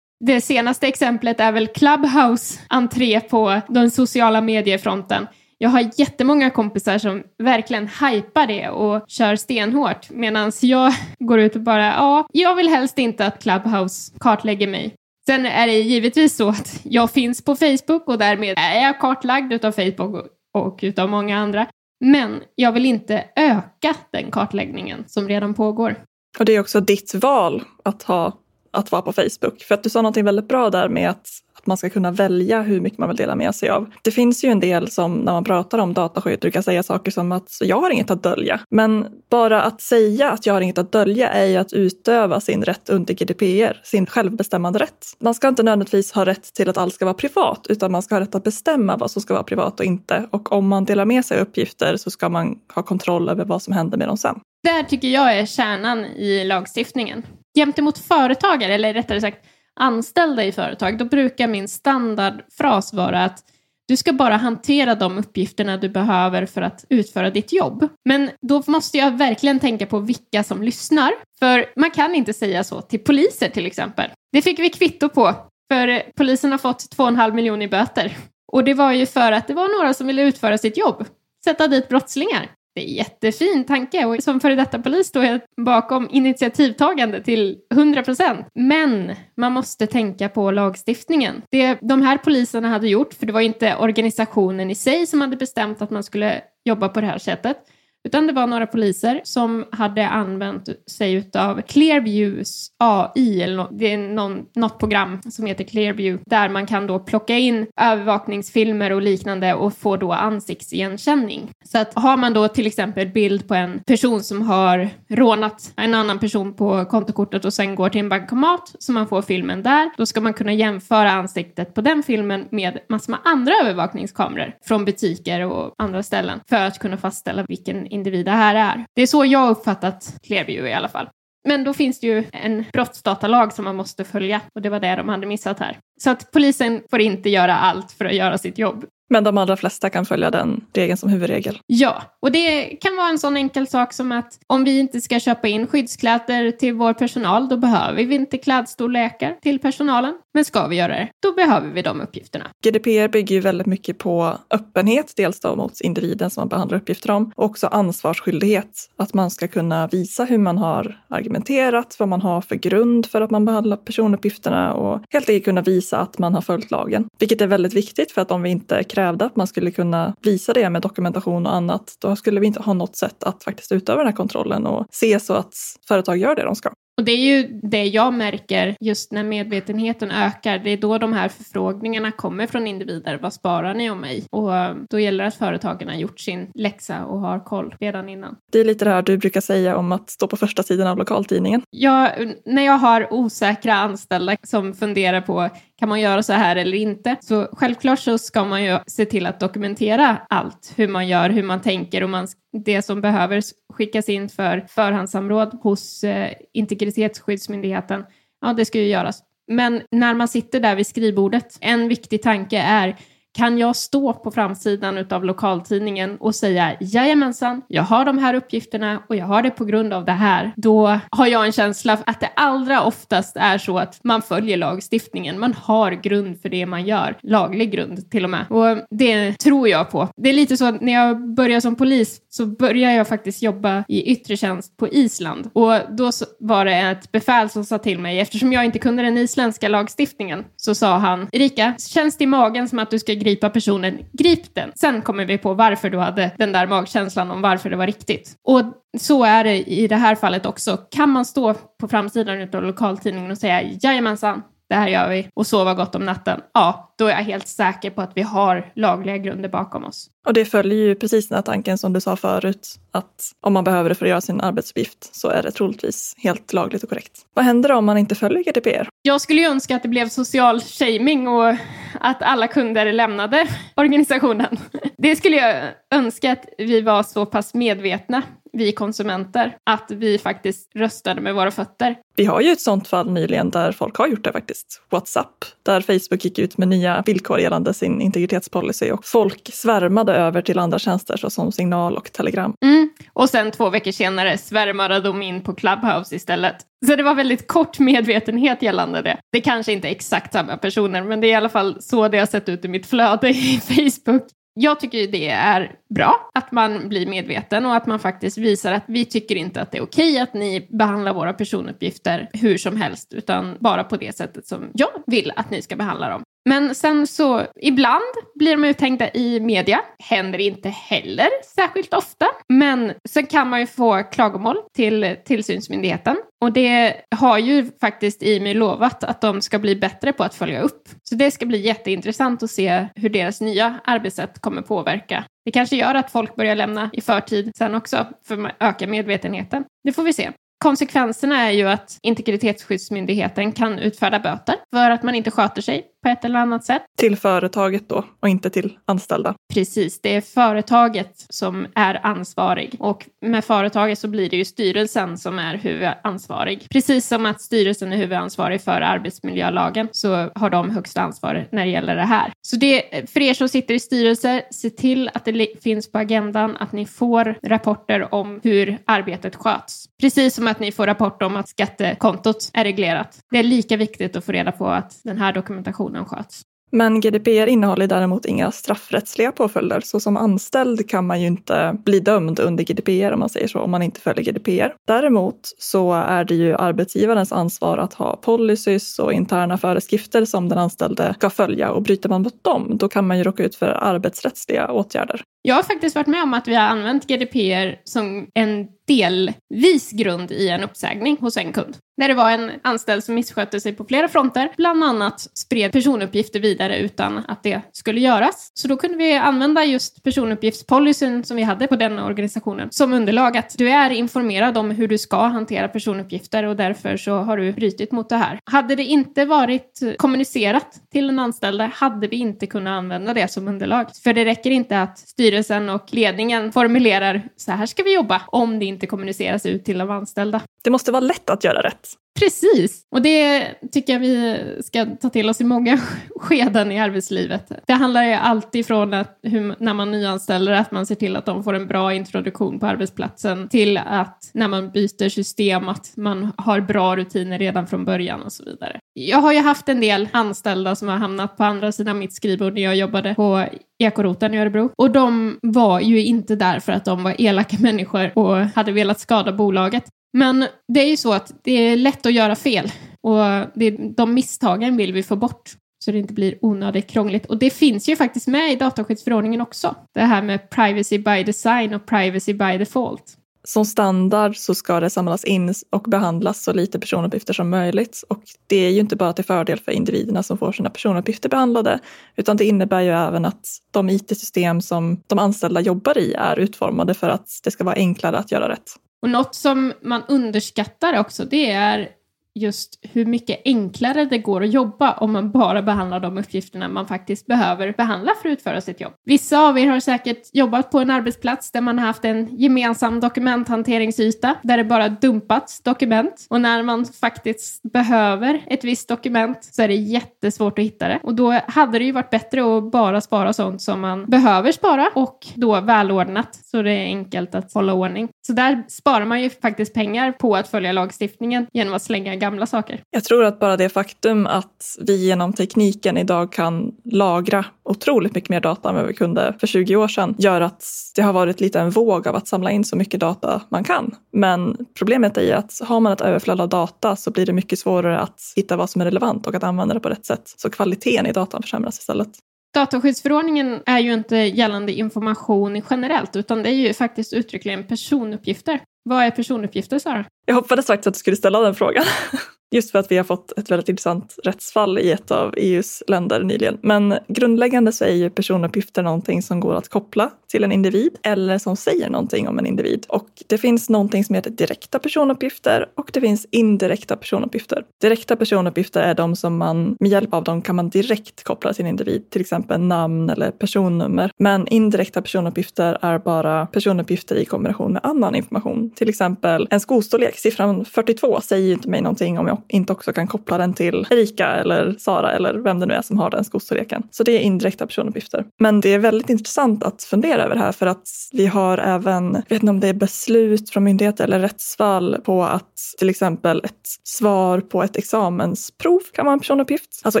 Det 0.24 0.40
senaste 0.40 0.86
exemplet 0.86 1.40
är 1.40 1.52
väl 1.52 1.66
Clubhouse 1.66 2.60
entré 2.68 3.20
på 3.20 3.60
den 3.68 3.90
sociala 3.90 4.40
mediefronten. 4.40 5.26
Jag 5.62 5.70
har 5.70 5.90
jättemånga 5.96 6.50
kompisar 6.50 6.98
som 6.98 7.22
verkligen 7.38 7.88
hypar 7.88 8.46
det 8.46 8.68
och 8.68 9.04
kör 9.08 9.36
stenhårt 9.36 10.10
medan 10.10 10.52
jag 10.60 10.92
går 11.18 11.40
ut 11.40 11.56
och 11.56 11.62
bara, 11.62 11.86
ja, 11.86 12.26
jag 12.32 12.56
vill 12.56 12.68
helst 12.68 12.98
inte 12.98 13.26
att 13.26 13.42
Clubhouse 13.42 14.12
kartlägger 14.20 14.66
mig. 14.66 14.94
Sen 15.26 15.46
är 15.46 15.66
det 15.66 15.72
givetvis 15.72 16.36
så 16.36 16.48
att 16.48 16.80
jag 16.82 17.10
finns 17.10 17.44
på 17.44 17.56
Facebook 17.56 18.08
och 18.08 18.18
därmed 18.18 18.58
är 18.58 18.82
jag 18.82 19.00
kartlagd 19.00 19.52
utav 19.52 19.72
Facebook 19.72 20.26
och 20.54 20.78
utav 20.82 21.08
många 21.08 21.38
andra. 21.38 21.66
Men 22.04 22.40
jag 22.54 22.72
vill 22.72 22.86
inte 22.86 23.24
öka 23.36 23.94
den 24.10 24.30
kartläggningen 24.30 25.04
som 25.06 25.28
redan 25.28 25.54
pågår. 25.54 26.04
Och 26.38 26.44
det 26.44 26.52
är 26.52 26.60
också 26.60 26.80
ditt 26.80 27.14
val 27.14 27.62
att, 27.82 28.02
ha, 28.02 28.38
att 28.70 28.92
vara 28.92 29.02
på 29.02 29.12
Facebook. 29.12 29.62
För 29.62 29.74
att 29.74 29.82
du 29.82 29.90
sa 29.90 30.02
någonting 30.02 30.24
väldigt 30.24 30.48
bra 30.48 30.70
där 30.70 30.88
med 30.88 31.10
att 31.10 31.28
att 31.60 31.66
man 31.66 31.76
ska 31.76 31.90
kunna 31.90 32.10
välja 32.10 32.62
hur 32.62 32.80
mycket 32.80 32.98
man 32.98 33.08
vill 33.08 33.16
dela 33.16 33.34
med 33.34 33.54
sig 33.54 33.68
av. 33.68 33.90
Det 34.02 34.10
finns 34.10 34.44
ju 34.44 34.48
en 34.48 34.60
del 34.60 34.90
som 34.90 35.14
när 35.14 35.32
man 35.32 35.44
pratar 35.44 35.78
om 35.78 35.94
dataskydd 35.94 36.40
brukar 36.40 36.62
säga 36.62 36.82
saker 36.82 37.10
som 37.10 37.32
att 37.32 37.58
jag 37.60 37.80
har 37.80 37.90
inget 37.90 38.10
att 38.10 38.22
dölja. 38.22 38.60
Men 38.70 39.06
bara 39.30 39.62
att 39.62 39.80
säga 39.80 40.30
att 40.30 40.46
jag 40.46 40.54
har 40.54 40.60
inget 40.60 40.78
att 40.78 40.92
dölja 40.92 41.28
är 41.28 41.46
ju 41.46 41.56
att 41.56 41.72
utöva 41.72 42.40
sin 42.40 42.62
rätt 42.62 42.90
under 42.90 43.14
GDPR, 43.14 43.80
sin 43.84 44.06
självbestämmande 44.06 44.78
rätt. 44.78 45.06
Man 45.20 45.34
ska 45.34 45.48
inte 45.48 45.62
nödvändigtvis 45.62 46.12
ha 46.12 46.26
rätt 46.26 46.54
till 46.54 46.68
att 46.68 46.78
allt 46.78 46.94
ska 46.94 47.04
vara 47.04 47.14
privat, 47.14 47.66
utan 47.68 47.92
man 47.92 48.02
ska 48.02 48.14
ha 48.14 48.20
rätt 48.20 48.34
att 48.34 48.44
bestämma 48.44 48.96
vad 48.96 49.10
som 49.10 49.22
ska 49.22 49.34
vara 49.34 49.44
privat 49.44 49.80
och 49.80 49.86
inte. 49.86 50.26
Och 50.30 50.52
om 50.52 50.68
man 50.68 50.84
delar 50.84 51.04
med 51.04 51.24
sig 51.24 51.36
av 51.36 51.42
uppgifter 51.42 51.96
så 51.96 52.10
ska 52.10 52.28
man 52.28 52.58
ha 52.74 52.82
kontroll 52.82 53.28
över 53.28 53.44
vad 53.44 53.62
som 53.62 53.74
händer 53.74 53.98
med 53.98 54.08
dem 54.08 54.16
sen. 54.16 54.40
Där 54.62 54.82
tycker 54.82 55.08
jag 55.08 55.38
är 55.38 55.46
kärnan 55.46 56.04
i 56.04 56.44
lagstiftningen. 56.44 57.22
Gentemot 57.54 57.98
företagare, 57.98 58.74
eller 58.74 58.94
rättare 58.94 59.20
sagt 59.20 59.46
anställda 59.80 60.44
i 60.44 60.52
företag, 60.52 60.98
då 60.98 61.04
brukar 61.04 61.48
min 61.48 61.68
standardfras 61.68 62.92
vara 62.92 63.24
att 63.24 63.44
du 63.88 63.96
ska 63.96 64.12
bara 64.12 64.36
hantera 64.36 64.94
de 64.94 65.18
uppgifterna 65.18 65.76
du 65.76 65.88
behöver 65.88 66.46
för 66.46 66.62
att 66.62 66.84
utföra 66.88 67.30
ditt 67.30 67.52
jobb. 67.52 67.88
Men 68.04 68.30
då 68.40 68.62
måste 68.66 68.98
jag 68.98 69.18
verkligen 69.18 69.60
tänka 69.60 69.86
på 69.86 69.98
vilka 69.98 70.44
som 70.44 70.62
lyssnar. 70.62 71.12
För 71.38 71.66
man 71.76 71.90
kan 71.90 72.14
inte 72.14 72.32
säga 72.32 72.64
så 72.64 72.80
till 72.80 73.00
poliser 73.00 73.48
till 73.48 73.66
exempel. 73.66 74.10
Det 74.32 74.42
fick 74.42 74.58
vi 74.58 74.70
kvitto 74.70 75.08
på, 75.08 75.34
för 75.72 76.12
polisen 76.16 76.50
har 76.50 76.58
fått 76.58 76.96
2,5 76.96 77.32
miljoner 77.32 77.66
i 77.66 77.68
böter. 77.68 78.16
Och 78.52 78.64
det 78.64 78.74
var 78.74 78.92
ju 78.92 79.06
för 79.06 79.32
att 79.32 79.46
det 79.46 79.54
var 79.54 79.78
några 79.78 79.94
som 79.94 80.06
ville 80.06 80.22
utföra 80.22 80.58
sitt 80.58 80.76
jobb, 80.76 81.04
sätta 81.44 81.68
dit 81.68 81.88
brottslingar. 81.88 82.50
Det 82.74 82.80
är 82.80 82.84
en 82.84 82.94
jättefin 82.94 83.64
tanke 83.64 84.04
och 84.04 84.22
som 84.22 84.40
före 84.40 84.54
detta 84.54 84.78
polis 84.78 85.06
står 85.06 85.24
jag 85.24 85.40
bakom 85.56 86.08
initiativtagande 86.10 87.22
till 87.22 87.58
100 87.74 88.02
procent. 88.02 88.46
Men 88.54 89.14
man 89.36 89.52
måste 89.52 89.86
tänka 89.86 90.28
på 90.28 90.50
lagstiftningen. 90.50 91.42
Det 91.50 91.78
de 91.82 92.02
här 92.02 92.18
poliserna 92.18 92.68
hade 92.68 92.88
gjort, 92.88 93.14
för 93.14 93.26
det 93.26 93.32
var 93.32 93.40
inte 93.40 93.76
organisationen 93.76 94.70
i 94.70 94.74
sig 94.74 95.06
som 95.06 95.20
hade 95.20 95.36
bestämt 95.36 95.82
att 95.82 95.90
man 95.90 96.02
skulle 96.02 96.42
jobba 96.64 96.88
på 96.88 97.00
det 97.00 97.06
här 97.06 97.18
sättet, 97.18 97.56
utan 98.04 98.26
det 98.26 98.32
var 98.32 98.46
några 98.46 98.66
poliser 98.66 99.20
som 99.24 99.64
hade 99.72 100.08
använt 100.08 100.68
sig 100.90 101.30
av 101.34 101.60
Clearviews 101.60 102.68
AI, 102.78 103.42
eller 103.42 103.68
det 103.70 103.92
är 103.92 103.98
någon, 103.98 104.46
något 104.54 104.78
program 104.78 105.22
som 105.22 105.46
heter 105.46 105.64
Clearview, 105.64 106.24
där 106.26 106.48
man 106.48 106.66
kan 106.66 106.86
då 106.86 106.98
plocka 106.98 107.38
in 107.38 107.66
övervakningsfilmer 107.80 108.90
och 108.90 109.02
liknande 109.02 109.54
och 109.54 109.74
få 109.76 109.96
då 109.96 110.12
ansiktsigenkänning. 110.12 111.50
Så 111.64 111.78
att 111.78 111.94
har 111.94 112.16
man 112.16 112.32
då 112.32 112.48
till 112.48 112.66
exempel 112.66 113.08
bild 113.08 113.48
på 113.48 113.54
en 113.54 113.80
person 113.86 114.22
som 114.22 114.42
har 114.42 114.88
rånat 115.08 115.72
en 115.76 115.94
annan 115.94 116.18
person 116.18 116.54
på 116.54 116.84
kontokortet 116.84 117.44
och 117.44 117.52
sen 117.54 117.74
går 117.74 117.88
till 117.88 118.00
en 118.00 118.08
bankomat 118.08 118.74
så 118.78 118.92
man 118.92 119.08
får 119.08 119.22
filmen 119.22 119.62
där, 119.62 119.90
då 119.96 120.06
ska 120.06 120.20
man 120.20 120.34
kunna 120.34 120.52
jämföra 120.52 121.10
ansiktet 121.10 121.74
på 121.74 121.80
den 121.80 122.02
filmen 122.02 122.48
med 122.50 122.78
massor 122.88 123.10
med 123.10 123.20
andra 123.24 123.52
övervakningskameror 123.62 124.54
från 124.64 124.84
butiker 124.84 125.40
och 125.40 125.74
andra 125.78 126.02
ställen 126.02 126.40
för 126.48 126.56
att 126.56 126.78
kunna 126.78 126.96
fastställa 126.96 127.44
vilken 127.48 127.86
individ 127.90 128.26
det 128.26 128.30
här 128.30 128.54
är. 128.54 128.84
Det 128.94 129.02
är 129.02 129.06
så 129.06 129.24
jag 129.24 129.38
har 129.38 129.50
uppfattat 129.50 130.14
Clearview 130.22 130.70
i 130.70 130.74
alla 130.74 130.88
fall. 130.88 131.08
Men 131.48 131.64
då 131.64 131.74
finns 131.74 132.00
det 132.00 132.06
ju 132.06 132.24
en 132.32 132.64
brottsdatalag 132.72 133.52
som 133.52 133.64
man 133.64 133.76
måste 133.76 134.04
följa 134.04 134.40
och 134.54 134.62
det 134.62 134.68
var 134.68 134.80
det 134.80 134.96
de 134.96 135.08
hade 135.08 135.26
missat 135.26 135.58
här. 135.58 135.78
Så 136.00 136.10
att 136.10 136.30
polisen 136.30 136.82
får 136.90 137.00
inte 137.00 137.30
göra 137.30 137.56
allt 137.56 137.92
för 137.92 138.04
att 138.04 138.14
göra 138.14 138.38
sitt 138.38 138.58
jobb. 138.58 138.84
Men 139.10 139.24
de 139.24 139.38
allra 139.38 139.56
flesta 139.56 139.90
kan 139.90 140.06
följa 140.06 140.30
den 140.30 140.64
regeln 140.74 140.96
som 140.96 141.08
huvudregel. 141.10 141.58
Ja, 141.66 142.02
och 142.20 142.32
det 142.32 142.64
kan 142.64 142.96
vara 142.96 143.08
en 143.08 143.18
sån 143.18 143.36
enkel 143.36 143.66
sak 143.66 143.92
som 143.92 144.12
att 144.12 144.38
om 144.46 144.64
vi 144.64 144.78
inte 144.78 145.00
ska 145.00 145.20
köpa 145.20 145.48
in 145.48 145.66
skyddskläder 145.66 146.50
till 146.50 146.74
vår 146.74 146.92
personal, 146.92 147.48
då 147.48 147.56
behöver 147.56 148.04
vi 148.04 148.14
inte 148.14 148.38
klädstorlekar 148.38 149.36
till 149.42 149.58
personalen. 149.58 150.14
Men 150.34 150.44
ska 150.44 150.66
vi 150.66 150.76
göra 150.76 150.92
det, 150.92 151.08
då 151.22 151.32
behöver 151.32 151.68
vi 151.68 151.82
de 151.82 152.00
uppgifterna. 152.00 152.46
GDPR 152.64 153.08
bygger 153.08 153.34
ju 153.34 153.40
väldigt 153.40 153.66
mycket 153.66 153.98
på 153.98 154.38
öppenhet, 154.50 155.12
dels 155.16 155.40
då 155.40 155.56
mot 155.56 155.80
individen 155.80 156.30
som 156.30 156.40
man 156.40 156.48
behandlar 156.48 156.78
uppgifter 156.78 157.10
om, 157.10 157.32
och 157.36 157.44
också 157.44 157.66
ansvarsskyldighet. 157.66 158.90
Att 158.96 159.14
man 159.14 159.30
ska 159.30 159.48
kunna 159.48 159.86
visa 159.86 160.24
hur 160.24 160.38
man 160.38 160.58
har 160.58 161.00
argumenterat, 161.08 161.96
vad 161.98 162.08
man 162.08 162.22
har 162.22 162.40
för 162.40 162.56
grund 162.56 163.06
för 163.06 163.20
att 163.20 163.30
man 163.30 163.44
behandlar 163.44 163.76
personuppgifterna 163.76 164.74
och 164.74 165.00
helt 165.10 165.28
enkelt 165.28 165.44
kunna 165.44 165.62
visa 165.62 165.98
att 165.98 166.18
man 166.18 166.34
har 166.34 166.42
följt 166.42 166.70
lagen. 166.70 167.06
Vilket 167.18 167.40
är 167.40 167.46
väldigt 167.46 167.74
viktigt 167.74 168.12
för 168.12 168.22
att 168.22 168.30
om 168.30 168.42
vi 168.42 168.50
inte 168.50 168.84
krävde 169.00 169.24
att 169.24 169.36
man 169.36 169.46
skulle 169.46 169.70
kunna 169.70 170.14
visa 170.22 170.52
det 170.52 170.70
med 170.70 170.82
dokumentation 170.82 171.46
och 171.46 171.54
annat, 171.54 171.96
då 172.00 172.16
skulle 172.16 172.40
vi 172.40 172.46
inte 172.46 172.62
ha 172.62 172.72
något 172.72 172.96
sätt 172.96 173.24
att 173.24 173.44
faktiskt 173.44 173.72
utöva 173.72 173.98
den 173.98 174.06
här 174.06 174.16
kontrollen 174.16 174.66
och 174.66 174.86
se 174.90 175.20
så 175.20 175.34
att 175.34 175.54
företag 175.88 176.16
gör 176.16 176.34
det 176.34 176.44
de 176.44 176.54
ska. 176.54 176.70
Och 177.00 177.06
det 177.06 177.12
är 177.12 177.36
ju 177.36 177.60
det 177.62 177.84
jag 177.84 178.14
märker 178.14 178.76
just 178.80 179.12
när 179.12 179.24
medvetenheten 179.24 180.10
ökar. 180.10 180.58
Det 180.58 180.70
är 180.70 180.76
då 180.76 180.98
de 180.98 181.12
här 181.12 181.28
förfrågningarna 181.28 182.12
kommer 182.12 182.46
från 182.46 182.66
individer. 182.66 183.18
Vad 183.22 183.32
sparar 183.32 183.74
ni 183.74 183.90
om 183.90 184.00
mig? 184.00 184.24
Och 184.30 184.56
eh, 184.56 184.76
då 184.90 185.00
gäller 185.00 185.24
det 185.24 185.28
att 185.28 185.34
företagen 185.34 185.88
har 185.88 185.94
gjort 185.94 186.20
sin 186.20 186.50
läxa 186.54 187.04
och 187.04 187.20
har 187.20 187.44
koll 187.44 187.74
redan 187.80 188.08
innan. 188.08 188.36
Det 188.52 188.60
är 188.60 188.64
lite 188.64 188.84
det 188.84 188.90
här 188.90 189.02
du 189.02 189.18
brukar 189.18 189.40
säga 189.40 189.76
om 189.76 189.92
att 189.92 190.10
stå 190.10 190.26
på 190.26 190.36
första 190.36 190.62
sidan 190.62 190.86
av 190.86 190.98
lokaltidningen. 190.98 191.62
Ja, 191.70 192.10
när 192.44 192.62
jag 192.62 192.78
har 192.78 193.12
osäkra 193.12 193.74
anställda 193.74 194.36
som 194.42 194.74
funderar 194.74 195.20
på 195.20 195.48
kan 195.80 195.88
man 195.88 196.00
göra 196.00 196.22
så 196.22 196.32
här 196.32 196.56
eller 196.56 196.78
inte? 196.78 197.16
Så 197.20 197.48
självklart 197.52 197.98
så 197.98 198.18
ska 198.18 198.44
man 198.44 198.64
ju 198.64 198.78
se 198.86 199.04
till 199.04 199.26
att 199.26 199.40
dokumentera 199.40 200.16
allt, 200.28 200.72
hur 200.76 200.88
man 200.88 201.08
gör, 201.08 201.30
hur 201.30 201.42
man 201.42 201.60
tänker 201.60 202.02
och 202.02 202.10
man, 202.10 202.28
det 202.64 202.82
som 202.82 203.00
behöver 203.00 203.42
skickas 203.72 204.08
in 204.08 204.28
för 204.28 204.66
förhandssamråd 204.68 205.58
hos 205.62 206.04
eh, 206.04 206.32
Integritetsskyddsmyndigheten. 206.52 208.04
Ja, 208.40 208.52
det 208.52 208.64
ska 208.64 208.78
ju 208.78 208.86
göras. 208.86 209.22
Men 209.46 209.82
när 209.90 210.14
man 210.14 210.28
sitter 210.28 210.60
där 210.60 210.76
vid 210.76 210.86
skrivbordet, 210.86 211.58
en 211.60 211.88
viktig 211.88 212.22
tanke 212.22 212.58
är 212.58 212.96
kan 213.32 213.58
jag 213.58 213.76
stå 213.76 214.12
på 214.12 214.30
framsidan 214.30 215.06
av 215.10 215.24
lokaltidningen 215.24 216.16
och 216.16 216.34
säga 216.34 216.76
jajamensan, 216.80 217.62
jag 217.68 217.82
har 217.82 218.04
de 218.04 218.18
här 218.18 218.34
uppgifterna 218.34 219.02
och 219.08 219.16
jag 219.16 219.26
har 219.26 219.42
det 219.42 219.50
på 219.50 219.64
grund 219.64 219.92
av 219.92 220.04
det 220.04 220.12
här. 220.12 220.52
Då 220.56 220.98
har 221.10 221.26
jag 221.26 221.46
en 221.46 221.52
känsla 221.52 221.98
att 222.06 222.20
det 222.20 222.30
allra 222.36 222.82
oftast 222.82 223.36
är 223.36 223.58
så 223.58 223.78
att 223.78 224.00
man 224.04 224.22
följer 224.22 224.56
lagstiftningen. 224.56 225.40
Man 225.40 225.54
har 225.54 225.92
grund 225.92 226.42
för 226.42 226.48
det 226.48 226.66
man 226.66 226.86
gör, 226.86 227.16
laglig 227.22 227.72
grund 227.72 228.10
till 228.10 228.24
och 228.24 228.30
med. 228.30 228.46
Och 228.50 228.86
det 228.90 229.32
tror 229.32 229.68
jag 229.68 229.90
på. 229.90 230.08
Det 230.16 230.28
är 230.28 230.34
lite 230.34 230.56
så 230.56 230.64
att 230.64 230.80
när 230.80 230.92
jag 230.92 231.34
började 231.34 231.60
som 231.60 231.76
polis 231.76 232.20
så 232.30 232.46
började 232.46 232.94
jag 232.94 233.08
faktiskt 233.08 233.42
jobba 233.42 233.84
i 233.88 234.12
yttre 234.12 234.36
tjänst 234.36 234.76
på 234.76 234.88
Island 234.88 235.50
och 235.52 235.72
då 235.90 236.10
var 236.40 236.64
det 236.64 236.74
ett 236.74 237.12
befäl 237.12 237.50
som 237.50 237.64
sa 237.64 237.78
till 237.78 237.98
mig, 237.98 238.20
eftersom 238.20 238.52
jag 238.52 238.64
inte 238.64 238.78
kunde 238.78 239.02
den 239.02 239.18
isländska 239.18 239.68
lagstiftningen, 239.68 240.44
så 240.56 240.74
sa 240.74 240.98
han 240.98 241.28
Erika, 241.32 241.74
känns 241.78 242.16
det 242.16 242.24
i 242.24 242.26
magen 242.26 242.68
som 242.68 242.78
att 242.78 242.90
du 242.90 242.98
ska 242.98 243.14
gripa 243.14 243.50
personen, 243.50 243.98
grip 244.12 244.54
den. 244.54 244.72
Sen 244.74 245.02
kommer 245.02 245.24
vi 245.24 245.38
på 245.38 245.54
varför 245.54 245.90
du 245.90 245.98
hade 245.98 246.30
den 246.38 246.52
där 246.52 246.66
magkänslan 246.66 247.30
om 247.30 247.42
varför 247.42 247.70
det 247.70 247.76
var 247.76 247.86
riktigt. 247.86 248.36
Och 248.44 248.62
så 248.98 249.24
är 249.24 249.44
det 249.44 249.70
i 249.70 249.86
det 249.86 249.96
här 249.96 250.14
fallet 250.14 250.46
också. 250.46 250.76
Kan 250.76 251.10
man 251.10 251.24
stå 251.24 251.54
på 251.54 251.88
framsidan 251.88 252.48
av 252.52 252.62
lokaltidningen 252.62 253.30
och 253.30 253.38
säga 253.38 253.62
jajamensan, 253.82 254.42
det 254.70 254.76
här 254.76 254.88
gör 254.88 255.08
vi 255.08 255.28
och 255.34 255.46
sova 255.46 255.74
gott 255.74 255.94
om 255.94 256.04
natten, 256.04 256.40
ja, 256.54 256.94
då 256.98 257.06
är 257.06 257.10
jag 257.10 257.24
helt 257.24 257.48
säker 257.48 257.90
på 257.90 258.02
att 258.02 258.12
vi 258.14 258.22
har 258.22 258.72
lagliga 258.74 259.18
grunder 259.18 259.48
bakom 259.48 259.84
oss. 259.84 260.06
Och 260.26 260.34
det 260.34 260.44
följer 260.44 260.78
ju 260.78 260.94
precis 260.94 261.28
den 261.28 261.36
här 261.36 261.42
tanken 261.42 261.78
som 261.78 261.92
du 261.92 262.00
sa 262.00 262.16
förut, 262.16 262.76
att 262.92 263.32
om 263.40 263.52
man 263.52 263.64
behöver 263.64 263.88
det 263.88 263.94
för 263.94 264.06
att 264.06 264.10
göra 264.10 264.20
sin 264.20 264.40
arbetsuppgift 264.40 265.14
så 265.14 265.28
är 265.28 265.42
det 265.42 265.50
troligtvis 265.50 266.14
helt 266.18 266.52
lagligt 266.52 266.82
och 266.82 266.88
korrekt. 266.88 267.12
Vad 267.34 267.44
händer 267.44 267.72
om 267.72 267.84
man 267.84 267.98
inte 267.98 268.14
följer 268.14 268.44
GDPR? 268.44 268.88
Jag 269.02 269.20
skulle 269.20 269.40
ju 269.40 269.46
önska 269.46 269.76
att 269.76 269.82
det 269.82 269.88
blev 269.88 270.08
social 270.08 270.60
shaming 270.60 271.28
och 271.28 271.54
att 272.00 272.22
alla 272.22 272.48
kunder 272.48 272.92
lämnade 272.92 273.48
organisationen. 273.76 274.58
Det 274.98 275.16
skulle 275.16 275.36
jag 275.36 275.64
önska 275.94 276.32
att 276.32 276.44
vi 276.58 276.80
var 276.80 277.02
så 277.02 277.26
pass 277.26 277.54
medvetna 277.54 278.22
vi 278.52 278.72
konsumenter, 278.72 279.56
att 279.70 279.90
vi 279.90 280.18
faktiskt 280.18 280.70
röstade 280.74 281.20
med 281.20 281.34
våra 281.34 281.50
fötter. 281.50 281.96
Vi 282.16 282.24
har 282.24 282.40
ju 282.40 282.50
ett 282.50 282.60
sånt 282.60 282.88
fall 282.88 283.10
nyligen 283.10 283.50
där 283.50 283.72
folk 283.72 283.96
har 283.96 284.06
gjort 284.06 284.24
det 284.24 284.32
faktiskt. 284.32 284.82
WhatsApp, 284.90 285.44
där 285.62 285.80
Facebook 285.80 286.24
gick 286.24 286.38
ut 286.38 286.58
med 286.58 286.68
nya 286.68 287.02
villkor 287.06 287.40
gällande 287.40 287.74
sin 287.74 288.00
integritetspolicy 288.00 288.90
och 288.90 289.04
folk 289.04 289.50
svärmade 289.52 290.12
över 290.14 290.42
till 290.42 290.58
andra 290.58 290.78
tjänster 290.78 291.16
såsom 291.16 291.52
Signal 291.52 291.96
och 291.96 292.12
Telegram. 292.12 292.54
Mm. 292.64 292.90
Och 293.12 293.30
sen 293.30 293.50
två 293.50 293.70
veckor 293.70 293.92
senare 293.92 294.38
svärmade 294.38 295.00
de 295.00 295.22
in 295.22 295.42
på 295.42 295.54
Clubhouse 295.54 296.16
istället. 296.16 296.56
Så 296.86 296.96
det 296.96 297.02
var 297.02 297.14
väldigt 297.14 297.46
kort 297.46 297.78
medvetenhet 297.78 298.62
gällande 298.62 299.02
det. 299.02 299.18
Det 299.32 299.40
kanske 299.40 299.72
inte 299.72 299.88
är 299.88 299.92
exakt 299.92 300.32
samma 300.32 300.56
personer, 300.56 301.02
men 301.02 301.20
det 301.20 301.26
är 301.26 301.30
i 301.30 301.34
alla 301.34 301.48
fall 301.48 301.82
så 301.82 302.08
det 302.08 302.18
har 302.18 302.26
sett 302.26 302.48
ut 302.48 302.64
i 302.64 302.68
mitt 302.68 302.86
flöde 302.86 303.28
i 303.28 303.60
Facebook 303.60 304.22
jag 304.62 304.80
tycker 304.80 305.06
det 305.06 305.28
är 305.28 305.72
bra 305.94 306.30
att 306.34 306.52
man 306.52 306.88
blir 306.88 307.06
medveten 307.06 307.66
och 307.66 307.74
att 307.74 307.86
man 307.86 307.98
faktiskt 307.98 308.38
visar 308.38 308.72
att 308.72 308.84
vi 308.86 309.04
tycker 309.04 309.36
inte 309.36 309.62
att 309.62 309.72
det 309.72 309.78
är 309.78 309.82
okej 309.82 310.18
att 310.18 310.34
ni 310.34 310.68
behandlar 310.70 311.14
våra 311.14 311.32
personuppgifter 311.32 312.28
hur 312.32 312.58
som 312.58 312.76
helst, 312.76 313.12
utan 313.12 313.56
bara 313.60 313.84
på 313.84 313.96
det 313.96 314.16
sättet 314.16 314.46
som 314.46 314.70
jag 314.74 314.88
vill 315.06 315.32
att 315.36 315.50
ni 315.50 315.62
ska 315.62 315.76
behandla 315.76 316.08
dem. 316.08 316.22
Men 316.48 316.74
sen 316.74 317.06
så 317.06 317.42
ibland 317.60 318.14
blir 318.34 318.52
de 318.52 318.64
uthängda 318.64 319.10
i 319.10 319.40
media. 319.40 319.80
Händer 319.98 320.38
inte 320.38 320.68
heller 320.68 321.28
särskilt 321.54 321.94
ofta. 321.94 322.26
Men 322.48 322.92
sen 323.08 323.26
kan 323.26 323.48
man 323.48 323.60
ju 323.60 323.66
få 323.66 324.02
klagomål 324.02 324.56
till 324.76 325.16
tillsynsmyndigheten. 325.24 326.16
Och 326.40 326.52
det 326.52 326.96
har 327.16 327.38
ju 327.38 327.70
faktiskt 327.80 328.22
IMI 328.22 328.54
lovat 328.54 329.04
att 329.04 329.20
de 329.20 329.42
ska 329.42 329.58
bli 329.58 329.76
bättre 329.76 330.12
på 330.12 330.24
att 330.24 330.34
följa 330.34 330.60
upp. 330.60 330.88
Så 331.02 331.14
det 331.14 331.30
ska 331.30 331.46
bli 331.46 331.58
jätteintressant 331.58 332.42
att 332.42 332.50
se 332.50 332.86
hur 332.94 333.08
deras 333.08 333.40
nya 333.40 333.80
arbetssätt 333.84 334.40
kommer 334.40 334.62
påverka. 334.62 335.24
Det 335.44 335.50
kanske 335.50 335.76
gör 335.76 335.94
att 335.94 336.10
folk 336.10 336.36
börjar 336.36 336.54
lämna 336.54 336.90
i 336.92 337.00
förtid 337.00 337.50
sen 337.56 337.74
också 337.74 338.06
för 338.26 338.46
att 338.46 338.56
öka 338.60 338.86
medvetenheten. 338.86 339.64
Det 339.84 339.92
får 339.92 340.02
vi 340.02 340.12
se. 340.12 340.30
Konsekvenserna 340.64 341.36
är 341.36 341.50
ju 341.50 341.68
att 341.68 341.98
Integritetsskyddsmyndigheten 342.02 343.52
kan 343.52 343.78
utfärda 343.78 344.18
böter 344.18 344.54
för 344.74 344.90
att 344.90 345.02
man 345.02 345.14
inte 345.14 345.30
sköter 345.30 345.62
sig 345.62 345.84
på 346.02 346.08
ett 346.08 346.24
eller 346.24 346.38
annat 346.38 346.64
sätt. 346.64 346.82
Till 346.98 347.16
företaget 347.16 347.88
då 347.88 348.04
och 348.20 348.28
inte 348.28 348.50
till 348.50 348.78
anställda? 348.84 349.34
Precis, 349.54 350.00
det 350.00 350.16
är 350.16 350.20
företaget 350.20 351.26
som 351.28 351.66
är 351.74 352.06
ansvarig 352.06 352.76
och 352.78 353.06
med 353.26 353.44
företaget 353.44 353.98
så 353.98 354.08
blir 354.08 354.30
det 354.30 354.36
ju 354.36 354.44
styrelsen 354.44 355.18
som 355.18 355.38
är 355.38 355.54
huvudansvarig. 355.54 356.66
Precis 356.70 357.06
som 357.06 357.26
att 357.26 357.40
styrelsen 357.40 357.92
är 357.92 357.96
huvudansvarig 357.96 358.60
för 358.60 358.80
arbetsmiljölagen 358.80 359.88
så 359.92 360.30
har 360.34 360.50
de 360.50 360.70
högsta 360.70 361.00
ansvar 361.00 361.48
när 361.52 361.64
det 361.64 361.70
gäller 361.70 361.96
det 361.96 362.02
här. 362.02 362.32
Så 362.42 362.56
det, 362.56 363.10
för 363.10 363.20
er 363.20 363.34
som 363.34 363.48
sitter 363.48 363.74
i 363.74 363.78
styrelser, 363.78 364.42
se 364.50 364.70
till 364.70 365.10
att 365.14 365.24
det 365.24 365.62
finns 365.62 365.92
på 365.92 365.98
agendan 365.98 366.56
att 366.56 366.72
ni 366.72 366.86
får 366.86 367.38
rapporter 367.42 368.14
om 368.14 368.40
hur 368.42 368.78
arbetet 368.84 369.36
sköts. 369.36 369.84
Precis 370.00 370.34
som 370.34 370.46
att 370.46 370.60
ni 370.60 370.72
får 370.72 370.86
rapport 370.86 371.22
om 371.22 371.36
att 371.36 371.48
skattekontot 371.48 372.50
är 372.52 372.64
reglerat. 372.64 373.18
Det 373.30 373.38
är 373.38 373.42
lika 373.42 373.76
viktigt 373.76 374.16
att 374.16 374.24
få 374.24 374.32
reda 374.32 374.52
på 374.52 374.68
att 374.68 375.00
den 375.04 375.18
här 375.18 375.32
dokumentationen 375.32 375.89
sköts. 376.04 376.42
Men 376.72 377.00
GDPR 377.00 377.46
innehåller 377.46 377.86
däremot 377.86 378.26
inga 378.26 378.52
straffrättsliga 378.52 379.32
påföljder, 379.32 379.80
så 379.84 380.00
som 380.00 380.16
anställd 380.16 380.90
kan 380.90 381.06
man 381.06 381.20
ju 381.20 381.26
inte 381.26 381.76
bli 381.84 382.00
dömd 382.00 382.40
under 382.40 382.64
GDPR 382.64 383.12
om 383.12 383.20
man 383.20 383.28
säger 383.28 383.48
så, 383.48 383.60
om 383.60 383.70
man 383.70 383.82
inte 383.82 384.00
följer 384.00 384.24
GDPR. 384.24 384.74
Däremot 384.86 385.40
så 385.58 385.92
är 385.92 386.24
det 386.24 386.34
ju 386.34 386.54
arbetsgivarens 386.54 387.32
ansvar 387.32 387.78
att 387.78 387.94
ha 387.94 388.16
policies 388.16 388.98
och 388.98 389.12
interna 389.12 389.58
föreskrifter 389.58 390.24
som 390.24 390.48
den 390.48 390.58
anställde 390.58 391.14
ska 391.14 391.30
följa 391.30 391.70
och 391.70 391.82
bryter 391.82 392.08
man 392.08 392.22
mot 392.22 392.44
dem, 392.44 392.78
då 392.78 392.88
kan 392.88 393.06
man 393.06 393.18
ju 393.18 393.24
råka 393.24 393.44
ut 393.44 393.54
för 393.54 393.68
arbetsrättsliga 393.68 394.70
åtgärder. 394.70 395.22
Jag 395.42 395.54
har 395.54 395.62
faktiskt 395.62 395.96
varit 395.96 396.06
med 396.06 396.22
om 396.22 396.34
att 396.34 396.48
vi 396.48 396.54
har 396.54 396.62
använt 396.62 397.06
GDPR 397.06 397.80
som 397.84 398.26
en 398.34 398.66
delvis 398.90 399.90
grund 399.90 400.30
i 400.30 400.48
en 400.48 400.64
uppsägning 400.64 401.16
hos 401.20 401.36
en 401.36 401.52
kund. 401.52 401.76
Där 402.00 402.08
det 402.08 402.14
var 402.14 402.30
en 402.30 402.50
anställd 402.62 403.04
som 403.04 403.14
misskötte 403.14 403.60
sig 403.60 403.72
på 403.72 403.84
flera 403.84 404.08
fronter, 404.08 404.52
bland 404.56 404.84
annat 404.84 405.20
spred 405.20 405.72
personuppgifter 405.72 406.40
vidare 406.40 406.78
utan 406.78 407.18
att 407.28 407.42
det 407.42 407.60
skulle 407.72 408.00
göras. 408.00 408.50
Så 408.54 408.68
då 408.68 408.76
kunde 408.76 408.98
vi 408.98 409.12
använda 409.12 409.64
just 409.64 410.02
personuppgiftspolicyn 410.02 411.24
som 411.24 411.36
vi 411.36 411.42
hade 411.42 411.66
på 411.66 411.76
den 411.76 411.98
organisationen 411.98 412.68
som 412.70 412.92
underlag 412.92 413.36
att 413.36 413.58
du 413.58 413.70
är 413.70 413.90
informerad 413.90 414.58
om 414.58 414.70
hur 414.70 414.88
du 414.88 414.98
ska 414.98 415.16
hantera 415.16 415.68
personuppgifter 415.68 416.44
och 416.44 416.56
därför 416.56 416.96
så 416.96 417.16
har 417.16 417.36
du 417.36 417.52
brutit 417.52 417.92
mot 417.92 418.08
det 418.08 418.16
här. 418.16 418.38
Hade 418.44 418.74
det 418.74 418.84
inte 418.84 419.24
varit 419.24 419.80
kommunicerat 419.96 420.80
till 420.92 421.06
den 421.06 421.18
anställde 421.18 421.70
hade 421.74 422.06
vi 422.06 422.16
inte 422.16 422.46
kunnat 422.46 422.70
använda 422.70 423.14
det 423.14 423.28
som 423.28 423.48
underlag. 423.48 423.86
För 424.04 424.12
det 424.12 424.24
räcker 424.24 424.50
inte 424.50 424.82
att 424.82 424.98
styrelsen 424.98 425.68
och 425.68 425.84
ledningen 425.90 426.52
formulerar 426.52 427.22
så 427.36 427.52
här 427.52 427.66
ska 427.66 427.82
vi 427.82 427.94
jobba 427.94 428.22
om 428.26 428.58
det 428.58 428.64
inte 428.64 428.79
kommuniceras 428.86 429.46
ut 429.46 429.64
till 429.64 429.78
de 429.78 429.90
anställda. 429.90 430.42
Det 430.64 430.70
måste 430.70 430.92
vara 430.92 431.00
lätt 431.00 431.30
att 431.30 431.44
göra 431.44 431.62
rätt. 431.62 431.88
Precis, 432.18 432.82
och 432.90 433.02
det 433.02 433.48
tycker 433.72 433.92
jag 433.92 434.00
vi 434.00 434.38
ska 434.64 434.84
ta 434.84 435.08
till 435.08 435.28
oss 435.28 435.40
i 435.40 435.44
många 435.44 435.80
skeden 436.16 436.72
i 436.72 436.80
arbetslivet. 436.80 437.52
Det 437.66 437.72
handlar 437.72 438.04
ju 438.04 438.12
alltid 438.12 438.66
från 438.66 438.94
att 438.94 439.18
hur, 439.22 439.54
när 439.58 439.74
man 439.74 439.90
nyanställer 439.90 440.52
att 440.52 440.72
man 440.72 440.86
ser 440.86 440.94
till 440.94 441.16
att 441.16 441.26
de 441.26 441.44
får 441.44 441.54
en 441.54 441.66
bra 441.66 441.94
introduktion 441.94 442.58
på 442.58 442.66
arbetsplatsen 442.66 443.48
till 443.48 443.76
att 443.76 444.30
när 444.34 444.48
man 444.48 444.70
byter 444.70 445.08
system 445.08 445.68
att 445.68 445.92
man 445.96 446.32
har 446.36 446.60
bra 446.60 446.96
rutiner 446.96 447.38
redan 447.38 447.66
från 447.66 447.84
början 447.84 448.22
och 448.22 448.32
så 448.32 448.44
vidare. 448.44 448.80
Jag 448.92 449.18
har 449.18 449.32
ju 449.32 449.40
haft 449.40 449.68
en 449.68 449.80
del 449.80 450.08
anställda 450.12 450.76
som 450.76 450.88
har 450.88 450.96
hamnat 450.96 451.36
på 451.36 451.44
andra 451.44 451.72
sidan 451.72 451.98
mitt 451.98 452.14
skrivbord 452.14 452.54
när 452.54 452.62
jag 452.62 452.76
jobbade 452.76 453.14
på 453.14 453.46
ekoroten 453.78 454.34
i 454.34 454.38
Örebro 454.38 454.70
och 454.76 454.90
de 454.90 455.38
var 455.42 455.80
ju 455.80 456.04
inte 456.04 456.36
där 456.36 456.60
för 456.60 456.72
att 456.72 456.84
de 456.84 457.02
var 457.02 457.14
elaka 457.18 457.56
människor 457.60 458.18
och 458.18 458.36
hade 458.36 458.72
velat 458.72 459.00
skada 459.00 459.32
bolaget. 459.32 459.84
Men 460.12 460.46
det 460.68 460.80
är 460.80 460.88
ju 460.90 460.96
så 460.96 461.12
att 461.12 461.32
det 461.44 461.52
är 461.52 461.76
lätt 461.76 462.06
att 462.06 462.12
göra 462.12 462.36
fel 462.36 462.72
och 463.02 463.18
det, 463.54 463.70
de 463.96 464.14
misstagen 464.14 464.76
vill 464.76 464.92
vi 464.92 465.02
få 465.02 465.16
bort 465.16 465.50
så 465.84 465.90
det 465.90 465.98
inte 465.98 466.14
blir 466.14 466.38
onödigt 466.40 466.90
krångligt. 466.90 467.26
Och 467.26 467.38
det 467.38 467.50
finns 467.50 467.88
ju 467.88 467.96
faktiskt 467.96 468.26
med 468.26 468.52
i 468.52 468.56
dataskyddsförordningen 468.56 469.40
också. 469.40 469.74
Det 469.94 470.00
här 470.00 470.22
med 470.22 470.50
privacy 470.50 470.98
by 470.98 471.24
design 471.24 471.74
och 471.74 471.86
privacy 471.86 472.34
by 472.34 472.58
default. 472.58 473.16
Som 473.44 473.64
standard 473.64 474.36
så 474.36 474.54
ska 474.54 474.80
det 474.80 474.90
samlas 474.90 475.24
in 475.24 475.54
och 475.70 475.82
behandlas 475.82 476.42
så 476.42 476.52
lite 476.52 476.78
personuppgifter 476.78 477.32
som 477.32 477.50
möjligt. 477.50 478.04
Och 478.08 478.22
det 478.46 478.56
är 478.56 478.70
ju 478.70 478.80
inte 478.80 478.96
bara 478.96 479.12
till 479.12 479.24
fördel 479.24 479.58
för 479.58 479.72
individerna 479.72 480.22
som 480.22 480.38
får 480.38 480.52
sina 480.52 480.70
personuppgifter 480.70 481.28
behandlade, 481.28 481.78
utan 482.16 482.36
det 482.36 482.44
innebär 482.44 482.80
ju 482.80 482.90
även 482.90 483.24
att 483.24 483.46
de 483.70 483.90
IT-system 483.90 484.60
som 484.60 485.02
de 485.06 485.18
anställda 485.18 485.60
jobbar 485.60 485.98
i 485.98 486.12
är 486.12 486.38
utformade 486.38 486.94
för 486.94 487.08
att 487.08 487.28
det 487.44 487.50
ska 487.50 487.64
vara 487.64 487.74
enklare 487.74 488.18
att 488.18 488.32
göra 488.32 488.48
rätt. 488.48 488.70
Och 489.02 489.10
något 489.10 489.34
som 489.34 489.72
man 489.82 490.02
underskattar 490.08 490.98
också, 490.98 491.24
det 491.24 491.50
är 491.50 491.88
just 492.34 492.78
hur 492.82 493.04
mycket 493.04 493.40
enklare 493.44 494.04
det 494.04 494.18
går 494.18 494.42
att 494.42 494.52
jobba 494.52 494.92
om 494.92 495.12
man 495.12 495.30
bara 495.30 495.62
behandlar 495.62 496.00
de 496.00 496.18
uppgifterna 496.18 496.68
man 496.68 496.86
faktiskt 496.86 497.26
behöver 497.26 497.72
behandla 497.72 498.12
för 498.22 498.28
att 498.28 498.32
utföra 498.32 498.60
sitt 498.60 498.80
jobb. 498.80 498.92
Vissa 499.04 499.38
av 499.38 499.58
er 499.58 499.66
har 499.66 499.80
säkert 499.80 500.30
jobbat 500.32 500.70
på 500.70 500.78
en 500.78 500.90
arbetsplats 500.90 501.52
där 501.52 501.60
man 501.60 501.78
har 501.78 501.86
haft 501.86 502.04
en 502.04 502.36
gemensam 502.36 503.00
dokumenthanteringsyta 503.00 504.34
där 504.42 504.56
det 504.56 504.64
bara 504.64 504.88
dumpats 504.88 505.62
dokument 505.62 506.26
och 506.30 506.40
när 506.40 506.62
man 506.62 506.84
faktiskt 506.84 507.62
behöver 507.62 508.42
ett 508.46 508.64
visst 508.64 508.88
dokument 508.88 509.38
så 509.44 509.62
är 509.62 509.68
det 509.68 509.74
jättesvårt 509.74 510.58
att 510.58 510.64
hitta 510.64 510.88
det 510.88 511.00
och 511.02 511.14
då 511.14 511.40
hade 511.46 511.78
det 511.78 511.84
ju 511.84 511.92
varit 511.92 512.10
bättre 512.10 512.56
att 512.56 512.72
bara 512.72 513.00
spara 513.00 513.32
sånt 513.32 513.62
som 513.62 513.80
man 513.80 514.06
behöver 514.06 514.52
spara 514.52 514.90
och 514.94 515.26
då 515.34 515.60
välordnat 515.60 516.34
så 516.34 516.62
det 516.62 516.72
är 516.72 516.84
enkelt 516.84 517.34
att 517.34 517.52
hålla 517.52 517.72
ordning. 517.72 518.08
Så 518.26 518.32
där 518.32 518.64
sparar 518.68 519.04
man 519.04 519.22
ju 519.22 519.30
faktiskt 519.30 519.74
pengar 519.74 520.12
på 520.12 520.36
att 520.36 520.48
följa 520.48 520.72
lagstiftningen 520.72 521.46
genom 521.52 521.74
att 521.74 521.82
slänga 521.82 522.16
gamla 522.20 522.46
saker. 522.46 522.82
Jag 522.90 523.04
tror 523.04 523.24
att 523.24 523.40
bara 523.40 523.56
det 523.56 523.68
faktum 523.68 524.26
att 524.26 524.76
vi 524.80 525.06
genom 525.06 525.32
tekniken 525.32 525.96
idag 525.96 526.32
kan 526.32 526.72
lagra 526.84 527.44
otroligt 527.64 528.14
mycket 528.14 528.30
mer 528.30 528.40
data 528.40 528.68
än 528.68 528.74
vad 528.74 528.86
vi 528.86 528.94
kunde 528.94 529.34
för 529.40 529.46
20 529.46 529.76
år 529.76 529.88
sedan 529.88 530.14
gör 530.18 530.40
att 530.40 530.64
det 530.96 531.02
har 531.02 531.12
varit 531.12 531.40
lite 531.40 531.60
en 531.60 531.70
våg 531.70 532.08
av 532.08 532.16
att 532.16 532.28
samla 532.28 532.50
in 532.50 532.64
så 532.64 532.76
mycket 532.76 533.00
data 533.00 533.42
man 533.48 533.64
kan. 533.64 533.94
Men 534.12 534.56
problemet 534.78 535.16
är 535.16 535.22
ju 535.22 535.32
att 535.32 535.60
har 535.64 535.80
man 535.80 535.92
ett 535.92 536.00
överflöd 536.00 536.40
av 536.40 536.48
data 536.48 536.96
så 536.96 537.10
blir 537.10 537.26
det 537.26 537.32
mycket 537.32 537.58
svårare 537.58 537.98
att 537.98 538.20
hitta 538.36 538.56
vad 538.56 538.70
som 538.70 538.80
är 538.80 538.84
relevant 538.84 539.26
och 539.26 539.34
att 539.34 539.42
använda 539.42 539.74
det 539.74 539.80
på 539.80 539.88
rätt 539.88 540.06
sätt. 540.06 540.34
Så 540.36 540.50
kvaliteten 540.50 541.06
i 541.06 541.12
datan 541.12 541.42
försämras 541.42 541.78
istället. 541.78 542.10
Dataskyddsförordningen 542.54 543.62
är 543.66 543.78
ju 543.78 543.94
inte 543.94 544.16
gällande 544.16 544.72
information 544.72 545.62
generellt 545.70 546.16
utan 546.16 546.42
det 546.42 546.48
är 546.48 546.54
ju 546.54 546.74
faktiskt 546.74 547.12
uttryckligen 547.12 547.66
personuppgifter. 547.66 548.60
Vad 548.82 549.02
är 549.02 549.10
personuppgifter, 549.10 549.78
Sara? 549.78 550.04
Jag 550.26 550.34
hoppades 550.34 550.66
faktiskt 550.66 550.86
att 550.86 550.94
du 550.94 550.98
skulle 550.98 551.16
ställa 551.16 551.40
den 551.40 551.54
frågan. 551.54 551.84
Just 552.50 552.70
för 552.70 552.78
att 552.78 552.90
vi 552.90 552.96
har 552.96 553.04
fått 553.04 553.38
ett 553.38 553.50
väldigt 553.50 553.68
intressant 553.68 554.16
rättsfall 554.24 554.78
i 554.78 554.90
ett 554.90 555.10
av 555.10 555.34
EUs 555.36 555.82
länder 555.86 556.22
nyligen. 556.22 556.58
Men 556.62 556.94
grundläggande 557.08 557.72
så 557.72 557.84
är 557.84 557.94
ju 557.94 558.10
personuppgifter 558.10 558.82
någonting 558.82 559.22
som 559.22 559.40
går 559.40 559.54
att 559.54 559.68
koppla 559.68 560.10
till 560.30 560.44
en 560.44 560.52
individ 560.52 560.98
eller 561.02 561.38
som 561.38 561.56
säger 561.56 561.90
någonting 561.90 562.28
om 562.28 562.38
en 562.38 562.46
individ. 562.46 562.86
Och 562.88 563.08
det 563.26 563.38
finns 563.38 563.68
någonting 563.68 564.04
som 564.04 564.14
heter 564.14 564.30
direkta 564.30 564.78
personuppgifter 564.78 565.68
och 565.74 565.90
det 565.92 566.00
finns 566.00 566.26
indirekta 566.30 566.96
personuppgifter. 566.96 567.64
Direkta 567.80 568.16
personuppgifter 568.16 568.82
är 568.82 568.94
de 568.94 569.16
som 569.16 569.36
man 569.36 569.76
med 569.80 569.90
hjälp 569.90 570.14
av 570.14 570.24
dem 570.24 570.42
kan 570.42 570.56
man 570.56 570.68
direkt 570.68 571.24
koppla 571.24 571.52
till 571.52 571.64
en 571.64 571.70
individ, 571.70 572.10
till 572.10 572.20
exempel 572.20 572.60
namn 572.60 573.10
eller 573.10 573.30
personnummer. 573.30 574.10
Men 574.18 574.48
indirekta 574.48 575.02
personuppgifter 575.02 575.78
är 575.82 575.98
bara 575.98 576.46
personuppgifter 576.46 577.16
i 577.16 577.24
kombination 577.24 577.72
med 577.72 577.80
annan 577.84 578.14
information. 578.14 578.70
Till 578.70 578.88
exempel 578.88 579.48
en 579.50 579.60
skostorlek, 579.60 580.18
siffran 580.18 580.64
42 580.64 581.20
säger 581.20 581.52
inte 581.52 581.68
mig 581.68 581.82
någonting 581.82 582.18
om 582.18 582.26
jag 582.26 582.42
inte 582.48 582.72
också 582.72 582.92
kan 582.92 583.06
koppla 583.06 583.38
den 583.38 583.54
till 583.54 583.86
Erika 583.90 584.26
eller 584.26 584.74
Sara 584.78 585.12
eller 585.12 585.34
vem 585.34 585.60
det 585.60 585.66
nu 585.66 585.74
är 585.74 585.82
som 585.82 585.98
har 585.98 586.10
den 586.10 586.24
skostorleken. 586.24 586.82
Så 586.90 587.02
det 587.02 587.12
är 587.12 587.20
indirekta 587.20 587.66
personuppgifter. 587.66 588.24
Men 588.38 588.60
det 588.60 588.74
är 588.74 588.78
väldigt 588.78 589.10
intressant 589.10 589.64
att 589.64 589.82
fundera 589.82 590.19
fundera 590.19 590.19
över 590.20 590.34
det 590.34 590.40
här 590.40 590.52
för 590.52 590.66
att 590.66 590.88
vi 591.12 591.26
har 591.26 591.58
även, 591.58 592.14
jag 592.14 592.36
vet 592.36 592.42
inte 592.42 592.50
om 592.50 592.60
det 592.60 592.68
är 592.68 592.74
beslut 592.74 593.50
från 593.50 593.64
myndigheter 593.64 594.04
eller 594.04 594.18
rättsfall 594.18 594.96
på 595.04 595.24
att 595.24 595.54
till 595.78 595.88
exempel 595.88 596.40
ett 596.44 596.68
svar 596.84 597.40
på 597.40 597.62
ett 597.62 597.76
examensprov 597.76 598.80
kan 598.92 599.04
vara 599.04 599.12
en 599.12 599.20
personuppgift. 599.20 599.80
Alltså 599.82 600.00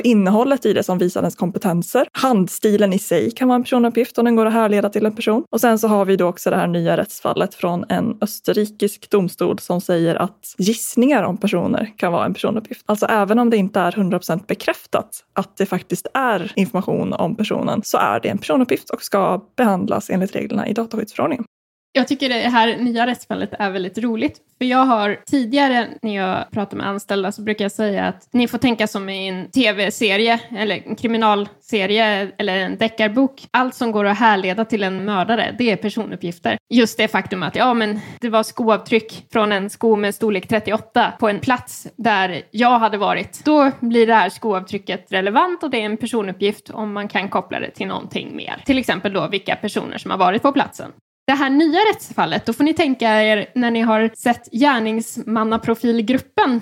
innehållet 0.00 0.66
i 0.66 0.72
det 0.72 0.82
som 0.82 0.98
visar 0.98 1.20
ens 1.20 1.36
kompetenser. 1.36 2.06
Handstilen 2.12 2.92
i 2.92 2.98
sig 2.98 3.30
kan 3.30 3.48
vara 3.48 3.56
en 3.56 3.62
personuppgift 3.62 4.18
om 4.18 4.24
den 4.24 4.36
går 4.36 4.46
att 4.46 4.52
härleda 4.52 4.88
till 4.88 5.06
en 5.06 5.16
person. 5.16 5.44
Och 5.50 5.60
sen 5.60 5.78
så 5.78 5.88
har 5.88 6.04
vi 6.04 6.16
då 6.16 6.26
också 6.26 6.50
det 6.50 6.56
här 6.56 6.66
nya 6.66 6.96
rättsfallet 6.96 7.54
från 7.54 7.84
en 7.88 8.18
österrikisk 8.20 9.10
domstol 9.10 9.58
som 9.58 9.80
säger 9.80 10.14
att 10.14 10.54
gissningar 10.58 11.22
om 11.22 11.36
personer 11.36 11.92
kan 11.96 12.12
vara 12.12 12.24
en 12.24 12.34
personuppgift. 12.34 12.82
Alltså 12.86 13.06
även 13.06 13.38
om 13.38 13.50
det 13.50 13.56
inte 13.56 13.80
är 13.80 13.92
100% 13.92 14.46
bekräftat 14.46 15.24
att 15.32 15.56
det 15.56 15.66
faktiskt 15.66 16.06
är 16.14 16.52
information 16.56 17.12
om 17.12 17.36
personen 17.36 17.80
så 17.84 17.98
är 17.98 18.20
det 18.20 18.28
en 18.28 18.38
personuppgift 18.38 18.90
och 18.90 19.02
ska 19.02 19.40
behandlas 19.56 20.09
enligt 20.10 20.36
reglerna 20.36 20.68
i 20.68 20.72
dataskyddsförordningen. 20.72 21.44
Jag 21.92 22.08
tycker 22.08 22.28
det 22.28 22.34
här 22.34 22.76
nya 22.76 23.06
rättsfallet 23.06 23.50
är 23.58 23.70
väldigt 23.70 23.98
roligt. 23.98 24.40
För 24.58 24.64
jag 24.64 24.84
har 24.84 25.20
tidigare 25.26 25.88
när 26.02 26.16
jag 26.16 26.50
pratar 26.50 26.76
med 26.76 26.86
anställda 26.86 27.32
så 27.32 27.42
brukar 27.42 27.64
jag 27.64 27.72
säga 27.72 28.04
att 28.04 28.28
ni 28.32 28.48
får 28.48 28.58
tänka 28.58 28.86
som 28.86 29.08
i 29.08 29.28
en 29.28 29.50
tv-serie 29.50 30.40
eller 30.56 30.82
en 30.86 30.96
kriminalserie 30.96 32.30
eller 32.38 32.56
en 32.56 32.78
deckarbok. 32.78 33.46
Allt 33.50 33.74
som 33.74 33.92
går 33.92 34.04
att 34.04 34.18
härleda 34.18 34.64
till 34.64 34.82
en 34.82 35.04
mördare, 35.04 35.54
det 35.58 35.70
är 35.70 35.76
personuppgifter. 35.76 36.58
Just 36.68 36.98
det 36.98 37.08
faktum 37.08 37.42
att 37.42 37.56
ja, 37.56 37.74
men 37.74 38.00
det 38.20 38.28
var 38.28 38.42
skoavtryck 38.42 39.26
från 39.32 39.52
en 39.52 39.70
sko 39.70 39.96
med 39.96 40.14
storlek 40.14 40.48
38 40.48 41.12
på 41.20 41.28
en 41.28 41.40
plats 41.40 41.86
där 41.96 42.42
jag 42.50 42.78
hade 42.78 42.98
varit. 42.98 43.44
Då 43.44 43.70
blir 43.80 44.06
det 44.06 44.14
här 44.14 44.28
skoavtrycket 44.28 45.12
relevant 45.12 45.62
och 45.62 45.70
det 45.70 45.80
är 45.80 45.84
en 45.84 45.96
personuppgift 45.96 46.70
om 46.70 46.92
man 46.92 47.08
kan 47.08 47.28
koppla 47.28 47.60
det 47.60 47.70
till 47.70 47.86
någonting 47.86 48.36
mer. 48.36 48.62
Till 48.66 48.78
exempel 48.78 49.12
då 49.12 49.28
vilka 49.28 49.56
personer 49.56 49.98
som 49.98 50.10
har 50.10 50.18
varit 50.18 50.42
på 50.42 50.52
platsen. 50.52 50.92
Det 51.30 51.34
här 51.34 51.50
nya 51.50 51.78
rättsfallet, 51.78 52.46
då 52.46 52.52
får 52.52 52.64
ni 52.64 52.74
tänka 52.74 53.22
er 53.22 53.46
när 53.54 53.70
ni 53.70 53.80
har 53.80 54.10
sett 54.16 54.48
gärningsmannaprofilgruppen 54.52 56.60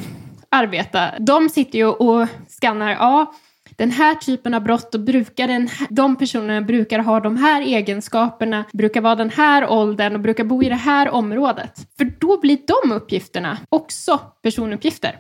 arbeta. 0.51 1.19
De 1.19 1.49
sitter 1.49 1.79
ju 1.79 1.87
och 1.87 2.29
skannar, 2.49 2.91
ja, 2.91 3.35
den 3.77 3.91
här 3.91 4.15
typen 4.15 4.55
av 4.55 4.63
brott 4.63 4.95
och 4.95 5.01
brukar 5.01 5.49
den, 5.49 5.69
de 5.91 6.17
personerna 6.17 6.61
brukar 6.61 6.99
ha 6.99 7.21
de 7.21 7.37
här 7.37 7.63
egenskaperna, 7.63 8.65
brukar 8.73 9.01
vara 9.01 9.15
den 9.15 9.31
här 9.31 9.71
åldern 9.71 10.15
och 10.15 10.21
brukar 10.21 10.45
bo 10.45 10.63
i 10.63 10.69
det 10.69 10.75
här 10.75 11.11
området. 11.11 11.73
För 11.99 12.05
då 12.05 12.41
blir 12.41 12.59
de 12.67 12.93
uppgifterna 12.93 13.59
också 13.69 14.21
personuppgifter 14.43 15.17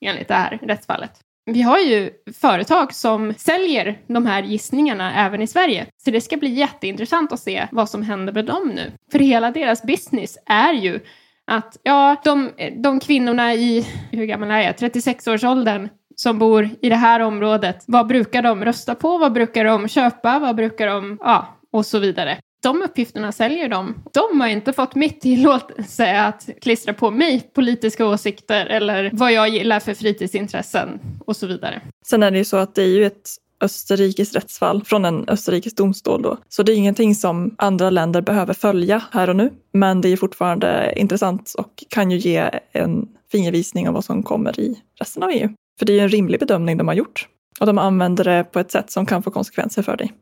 enligt 0.00 0.28
det 0.28 0.34
här 0.34 0.58
rättsfallet 0.62 1.12
vi 1.52 1.62
har 1.62 1.78
ju 1.78 2.10
företag 2.40 2.94
som 2.94 3.34
säljer 3.36 3.98
de 4.06 4.26
här 4.26 4.42
gissningarna 4.42 5.26
även 5.26 5.42
i 5.42 5.46
Sverige. 5.46 5.86
Så 6.04 6.10
det 6.10 6.20
ska 6.20 6.36
bli 6.36 6.50
jätteintressant 6.50 7.32
att 7.32 7.40
se 7.40 7.66
vad 7.72 7.90
som 7.90 8.02
händer 8.02 8.32
med 8.32 8.44
dem 8.44 8.72
nu. 8.74 8.92
För 9.12 9.18
hela 9.18 9.50
deras 9.50 9.82
business 9.82 10.38
är 10.46 10.72
ju 10.72 11.00
att 11.46 11.76
ja, 11.82 12.16
de, 12.24 12.50
de 12.76 13.00
kvinnorna 13.00 13.54
i, 13.54 13.86
hur 14.10 14.24
gammal 14.24 14.50
är 14.50 14.60
jag, 14.60 14.74
36-årsåldern 14.74 15.88
som 16.16 16.38
bor 16.38 16.70
i 16.82 16.88
det 16.88 16.96
här 16.96 17.20
området, 17.20 17.84
vad 17.86 18.06
brukar 18.06 18.42
de 18.42 18.64
rösta 18.64 18.94
på, 18.94 19.18
vad 19.18 19.32
brukar 19.32 19.64
de 19.64 19.88
köpa, 19.88 20.38
vad 20.38 20.56
brukar 20.56 20.86
de, 20.86 21.18
ja, 21.20 21.58
och 21.72 21.86
så 21.86 21.98
vidare 21.98 22.38
de 22.62 22.82
uppgifterna 22.82 23.32
säljer 23.32 23.68
de. 23.68 23.94
De 24.12 24.40
har 24.40 24.48
inte 24.48 24.72
fått 24.72 24.94
mitt 24.94 25.20
tillåtelse 25.20 26.20
att 26.20 26.48
klistra 26.60 26.94
på 26.94 27.10
mig 27.10 27.50
politiska 27.54 28.06
åsikter 28.06 28.66
eller 28.66 29.10
vad 29.12 29.32
jag 29.32 29.48
gillar 29.48 29.80
för 29.80 29.94
fritidsintressen 29.94 31.00
och 31.26 31.36
så 31.36 31.46
vidare. 31.46 31.80
Sen 32.06 32.22
är 32.22 32.30
det 32.30 32.38
ju 32.38 32.44
så 32.44 32.56
att 32.56 32.74
det 32.74 32.82
är 32.82 32.86
ju 32.86 33.06
ett 33.06 33.28
österrikiskt 33.60 34.36
rättsfall 34.36 34.84
från 34.84 35.04
en 35.04 35.28
österrikisk 35.28 35.76
domstol 35.76 36.22
då. 36.22 36.38
Så 36.48 36.62
det 36.62 36.72
är 36.72 36.76
ingenting 36.76 37.14
som 37.14 37.54
andra 37.58 37.90
länder 37.90 38.20
behöver 38.20 38.54
följa 38.54 39.02
här 39.12 39.28
och 39.28 39.36
nu. 39.36 39.50
Men 39.72 40.00
det 40.00 40.08
är 40.08 40.16
fortfarande 40.16 40.92
intressant 40.96 41.54
och 41.58 41.84
kan 41.88 42.10
ju 42.10 42.16
ge 42.16 42.50
en 42.72 43.08
fingervisning 43.32 43.88
om 43.88 43.94
vad 43.94 44.04
som 44.04 44.22
kommer 44.22 44.60
i 44.60 44.80
resten 45.00 45.22
av 45.22 45.30
EU. 45.30 45.48
För 45.78 45.86
det 45.86 45.92
är 45.92 45.94
ju 45.94 46.00
en 46.00 46.08
rimlig 46.08 46.40
bedömning 46.40 46.76
de 46.76 46.88
har 46.88 46.94
gjort. 46.94 47.28
Och 47.60 47.66
de 47.66 47.78
använder 47.78 48.24
det 48.24 48.44
på 48.44 48.58
ett 48.60 48.70
sätt 48.70 48.90
som 48.90 49.06
kan 49.06 49.22
få 49.22 49.30
konsekvenser 49.30 49.82
för 49.82 49.96
dig. 49.96 50.12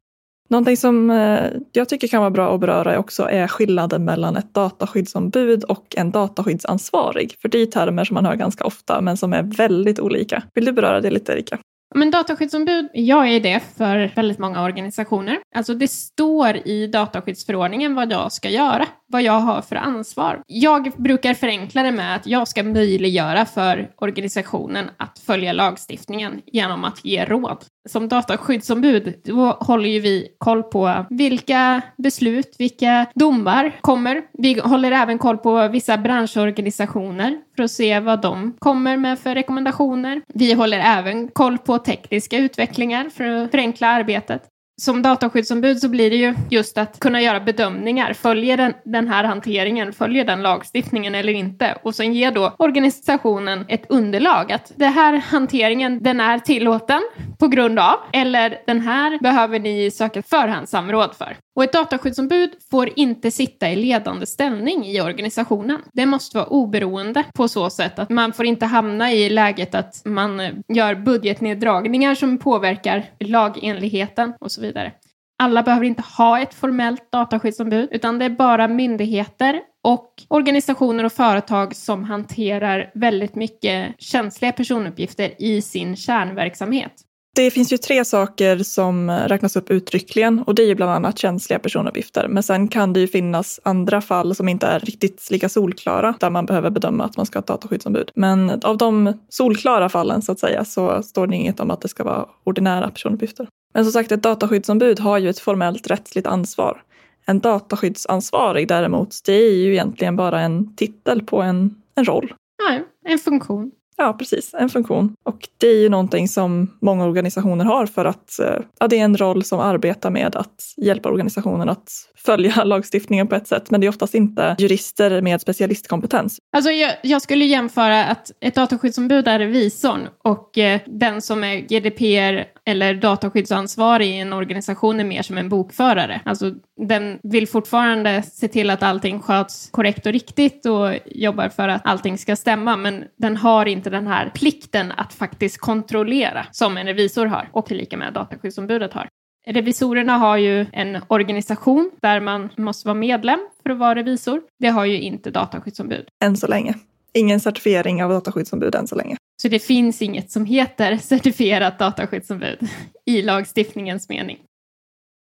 Någonting 0.50 0.76
som 0.76 1.10
eh, 1.10 1.44
jag 1.72 1.88
tycker 1.88 2.08
kan 2.08 2.20
vara 2.20 2.30
bra 2.30 2.54
att 2.54 2.60
beröra 2.60 2.98
också 2.98 3.22
är 3.22 3.46
skillnaden 3.46 4.04
mellan 4.04 4.36
ett 4.36 4.54
dataskyddsombud 4.54 5.64
och 5.64 5.94
en 5.96 6.10
dataskyddsansvarig. 6.10 7.34
För 7.42 7.48
det 7.48 7.58
är 7.58 7.66
termer 7.66 8.04
som 8.04 8.14
man 8.14 8.26
hör 8.26 8.34
ganska 8.34 8.64
ofta 8.64 9.00
men 9.00 9.16
som 9.16 9.32
är 9.32 9.42
väldigt 9.42 10.00
olika. 10.00 10.42
Vill 10.54 10.64
du 10.64 10.72
beröra 10.72 11.00
det 11.00 11.10
lite 11.10 11.32
Erika? 11.32 11.58
Men 11.94 12.10
dataskyddsombud, 12.10 12.88
jag 12.92 13.28
är 13.28 13.40
det 13.40 13.60
för 13.76 14.12
väldigt 14.16 14.38
många 14.38 14.62
organisationer. 14.62 15.38
Alltså 15.54 15.74
det 15.74 15.88
står 15.88 16.56
i 16.56 16.86
dataskyddsförordningen 16.86 17.94
vad 17.94 18.12
jag 18.12 18.32
ska 18.32 18.48
göra, 18.50 18.86
vad 19.06 19.22
jag 19.22 19.40
har 19.40 19.62
för 19.62 19.76
ansvar. 19.76 20.42
Jag 20.46 20.92
brukar 20.96 21.34
förenkla 21.34 21.82
det 21.82 21.92
med 21.92 22.16
att 22.16 22.26
jag 22.26 22.48
ska 22.48 22.62
möjliggöra 22.62 23.44
för 23.44 23.90
organisationen 23.96 24.90
att 24.96 25.18
följa 25.18 25.52
lagstiftningen 25.52 26.40
genom 26.46 26.84
att 26.84 27.04
ge 27.04 27.24
råd. 27.24 27.64
Som 27.88 28.08
dataskyddsombud 28.08 29.14
då 29.24 29.50
håller 29.60 29.88
ju 29.88 30.00
vi 30.00 30.28
koll 30.38 30.62
på 30.62 31.06
vilka 31.10 31.82
beslut, 31.96 32.56
vilka 32.58 33.06
domar 33.14 33.76
kommer. 33.80 34.22
Vi 34.32 34.60
håller 34.60 34.92
även 34.92 35.18
koll 35.18 35.38
på 35.38 35.68
vissa 35.68 35.98
branschorganisationer 35.98 37.38
för 37.58 37.62
att 37.62 37.70
se 37.70 38.00
vad 38.00 38.20
de 38.20 38.56
kommer 38.58 38.96
med 38.96 39.18
för 39.18 39.34
rekommendationer. 39.34 40.22
Vi 40.34 40.52
håller 40.52 40.78
även 40.78 41.28
koll 41.28 41.58
på 41.58 41.78
tekniska 41.78 42.38
utvecklingar 42.38 43.08
för 43.10 43.24
att 43.24 43.50
förenkla 43.50 43.86
arbetet 43.88 44.42
som 44.80 45.02
dataskyddsombud 45.02 45.80
så 45.80 45.88
blir 45.88 46.10
det 46.10 46.16
ju 46.16 46.34
just 46.50 46.78
att 46.78 47.00
kunna 47.00 47.20
göra 47.20 47.40
bedömningar. 47.40 48.12
Följer 48.12 48.56
den, 48.56 48.72
den 48.84 49.08
här 49.08 49.24
hanteringen, 49.24 49.92
följer 49.92 50.24
den 50.24 50.42
lagstiftningen 50.42 51.14
eller 51.14 51.32
inte? 51.32 51.78
Och 51.82 51.94
sen 51.94 52.14
ger 52.14 52.30
då 52.30 52.54
organisationen 52.58 53.64
ett 53.68 53.84
underlag 53.88 54.52
att 54.52 54.72
den 54.76 54.92
här 54.92 55.16
hanteringen, 55.16 56.02
den 56.02 56.20
är 56.20 56.38
tillåten 56.38 57.00
på 57.38 57.48
grund 57.48 57.78
av, 57.78 57.96
eller 58.12 58.58
den 58.66 58.80
här 58.80 59.18
behöver 59.18 59.58
ni 59.58 59.90
söka 59.90 60.22
förhandssamråd 60.22 61.14
för. 61.14 61.36
Och 61.58 61.64
ett 61.64 61.72
dataskyddsombud 61.72 62.50
får 62.70 62.90
inte 62.96 63.30
sitta 63.30 63.70
i 63.70 63.76
ledande 63.76 64.26
ställning 64.26 64.86
i 64.86 65.00
organisationen. 65.00 65.80
Det 65.92 66.06
måste 66.06 66.36
vara 66.36 66.46
oberoende 66.46 67.24
på 67.34 67.48
så 67.48 67.70
sätt 67.70 67.98
att 67.98 68.10
man 68.10 68.32
får 68.32 68.46
inte 68.46 68.66
hamna 68.66 69.12
i 69.12 69.30
läget 69.30 69.74
att 69.74 70.02
man 70.04 70.40
eh, 70.40 70.52
gör 70.68 70.94
budgetneddragningar 70.94 72.14
som 72.14 72.38
påverkar 72.38 73.04
lagenligheten 73.20 74.34
och 74.40 74.52
så 74.52 74.60
vidare. 74.60 74.92
Alla 75.38 75.62
behöver 75.62 75.86
inte 75.86 76.02
ha 76.18 76.40
ett 76.40 76.54
formellt 76.54 77.12
dataskyddsombud, 77.12 77.88
utan 77.92 78.18
det 78.18 78.24
är 78.24 78.30
bara 78.30 78.68
myndigheter 78.68 79.60
och 79.84 80.12
organisationer 80.28 81.04
och 81.04 81.12
företag 81.12 81.76
som 81.76 82.04
hanterar 82.04 82.90
väldigt 82.94 83.34
mycket 83.34 83.94
känsliga 83.98 84.52
personuppgifter 84.52 85.42
i 85.42 85.62
sin 85.62 85.96
kärnverksamhet. 85.96 86.92
Det 87.38 87.50
finns 87.50 87.72
ju 87.72 87.78
tre 87.78 88.04
saker 88.04 88.58
som 88.58 89.10
räknas 89.10 89.56
upp 89.56 89.70
uttryckligen 89.70 90.42
och 90.42 90.54
det 90.54 90.62
är 90.62 90.66
ju 90.66 90.74
bland 90.74 90.92
annat 90.92 91.18
känsliga 91.18 91.58
personuppgifter. 91.58 92.28
Men 92.28 92.42
sen 92.42 92.68
kan 92.68 92.92
det 92.92 93.00
ju 93.00 93.08
finnas 93.08 93.60
andra 93.62 94.00
fall 94.00 94.34
som 94.34 94.48
inte 94.48 94.66
är 94.66 94.80
riktigt 94.80 95.30
lika 95.30 95.48
solklara 95.48 96.14
där 96.20 96.30
man 96.30 96.46
behöver 96.46 96.70
bedöma 96.70 97.04
att 97.04 97.16
man 97.16 97.26
ska 97.26 97.38
ha 97.38 97.40
ett 97.40 97.46
dataskyddsombud. 97.46 98.10
Men 98.14 98.50
av 98.62 98.76
de 98.76 99.12
solklara 99.28 99.88
fallen 99.88 100.22
så 100.22 100.32
att 100.32 100.38
säga 100.38 100.64
så 100.64 101.02
står 101.02 101.26
det 101.26 101.36
inget 101.36 101.60
om 101.60 101.70
att 101.70 101.80
det 101.80 101.88
ska 101.88 102.04
vara 102.04 102.26
ordinära 102.44 102.90
personuppgifter. 102.90 103.48
Men 103.74 103.84
som 103.84 103.92
sagt, 103.92 104.12
ett 104.12 104.22
dataskyddsombud 104.22 105.00
har 105.00 105.18
ju 105.18 105.30
ett 105.30 105.38
formellt 105.38 105.86
rättsligt 105.86 106.26
ansvar. 106.26 106.82
En 107.26 107.40
dataskyddsansvarig 107.40 108.68
däremot, 108.68 109.08
det 109.24 109.32
är 109.32 109.54
ju 109.54 109.72
egentligen 109.72 110.16
bara 110.16 110.40
en 110.40 110.76
titel 110.76 111.22
på 111.22 111.42
en, 111.42 111.74
en 111.94 112.04
roll. 112.04 112.32
Ja, 112.68 112.80
en 113.10 113.18
funktion. 113.18 113.70
Ja, 114.00 114.12
precis. 114.12 114.54
En 114.54 114.68
funktion. 114.68 115.14
Och 115.22 115.48
det 115.58 115.66
är 115.66 115.76
ju 115.82 115.88
någonting 115.88 116.28
som 116.28 116.78
många 116.80 117.04
organisationer 117.04 117.64
har 117.64 117.86
för 117.86 118.04
att 118.04 118.38
eh, 118.38 118.58
ja, 118.80 118.88
det 118.88 118.98
är 118.98 119.04
en 119.04 119.16
roll 119.16 119.44
som 119.44 119.60
arbetar 119.60 120.10
med 120.10 120.36
att 120.36 120.74
hjälpa 120.76 121.08
organisationen 121.08 121.68
att 121.68 121.90
följa 122.16 122.64
lagstiftningen 122.64 123.28
på 123.28 123.34
ett 123.34 123.48
sätt. 123.48 123.70
Men 123.70 123.80
det 123.80 123.86
är 123.86 123.88
oftast 123.88 124.14
inte 124.14 124.56
jurister 124.58 125.20
med 125.20 125.40
specialistkompetens. 125.40 126.38
Alltså 126.52 126.70
jag, 126.70 126.92
jag 127.02 127.22
skulle 127.22 127.44
jämföra 127.44 128.04
att 128.04 128.30
ett 128.40 128.54
dataskyddsombud 128.54 129.28
är 129.28 129.38
revisorn 129.38 130.08
och 130.24 130.58
eh, 130.58 130.80
den 130.86 131.22
som 131.22 131.44
är 131.44 131.56
GDPR 131.56 132.57
eller 132.68 132.94
dataskyddsansvarig 132.94 134.08
i 134.08 134.18
en 134.18 134.32
organisation 134.32 135.00
är 135.00 135.04
mer 135.04 135.22
som 135.22 135.38
en 135.38 135.48
bokförare. 135.48 136.20
Alltså 136.24 136.54
den 136.86 137.18
vill 137.22 137.48
fortfarande 137.48 138.22
se 138.22 138.48
till 138.48 138.70
att 138.70 138.82
allting 138.82 139.20
sköts 139.22 139.70
korrekt 139.70 140.06
och 140.06 140.12
riktigt 140.12 140.66
och 140.66 140.90
jobbar 141.06 141.48
för 141.48 141.68
att 141.68 141.82
allting 141.84 142.18
ska 142.18 142.36
stämma. 142.36 142.76
Men 142.76 143.04
den 143.16 143.36
har 143.36 143.66
inte 143.66 143.90
den 143.90 144.06
här 144.06 144.30
plikten 144.34 144.92
att 144.96 145.12
faktiskt 145.12 145.58
kontrollera 145.58 146.46
som 146.50 146.76
en 146.76 146.86
revisor 146.86 147.26
har 147.26 147.48
och 147.52 147.66
tillika 147.66 147.96
med 147.96 148.12
dataskyddsombudet 148.12 148.92
har. 148.92 149.08
Revisorerna 149.46 150.16
har 150.16 150.36
ju 150.36 150.66
en 150.72 150.98
organisation 151.08 151.90
där 152.02 152.20
man 152.20 152.48
måste 152.56 152.88
vara 152.88 152.98
medlem 152.98 153.40
för 153.62 153.70
att 153.70 153.78
vara 153.78 153.94
revisor. 153.94 154.42
Det 154.58 154.68
har 154.68 154.84
ju 154.84 155.00
inte 155.00 155.30
dataskyddsombud. 155.30 156.08
Än 156.24 156.36
så 156.36 156.46
länge. 156.46 156.74
Ingen 157.18 157.40
certifiering 157.40 158.04
av 158.04 158.10
dataskyddsombud 158.10 158.74
än 158.74 158.86
så 158.86 158.94
länge. 158.96 159.16
Så 159.42 159.48
det 159.48 159.58
finns 159.58 160.02
inget 160.02 160.30
som 160.30 160.44
heter 160.44 160.96
certifierat 160.96 161.78
dataskyddsombud 161.78 162.58
i 163.06 163.22
lagstiftningens 163.22 164.08
mening. 164.08 164.38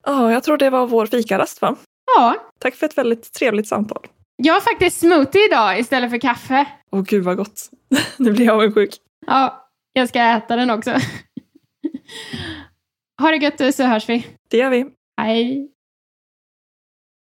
Ja, 0.06 0.26
oh, 0.26 0.32
jag 0.32 0.42
tror 0.44 0.56
det 0.56 0.70
var 0.70 0.86
vår 0.86 1.06
fikarast 1.06 1.62
va? 1.62 1.76
Ja, 2.16 2.34
Tack 2.58 2.74
för 2.74 2.86
ett 2.86 2.98
väldigt 2.98 3.32
trevligt 3.32 3.68
samtal. 3.68 4.06
jag 4.36 4.54
har 4.54 4.60
faktiskt 4.60 5.00
smoothie 5.00 5.44
idag 5.46 5.78
istället 5.78 6.10
för 6.10 6.18
kaffe. 6.18 6.66
Åh 6.90 7.02
gud 7.02 7.24
vad 7.24 7.36
gott. 7.36 7.70
nu 8.16 8.32
blir 8.32 8.46
jag 8.46 8.54
avundsjuk. 8.54 8.94
Ja, 9.26 9.68
jag 9.92 10.08
ska 10.08 10.20
äta 10.22 10.56
den 10.56 10.70
också. 10.70 10.90
ha 13.20 13.30
det 13.30 13.36
gött 13.36 13.74
så 13.74 13.82
hörs 13.82 14.08
vi. 14.08 14.26
Det 14.50 14.56
gör 14.56 14.70
vi. 14.70 14.86
Hej. 15.20 15.70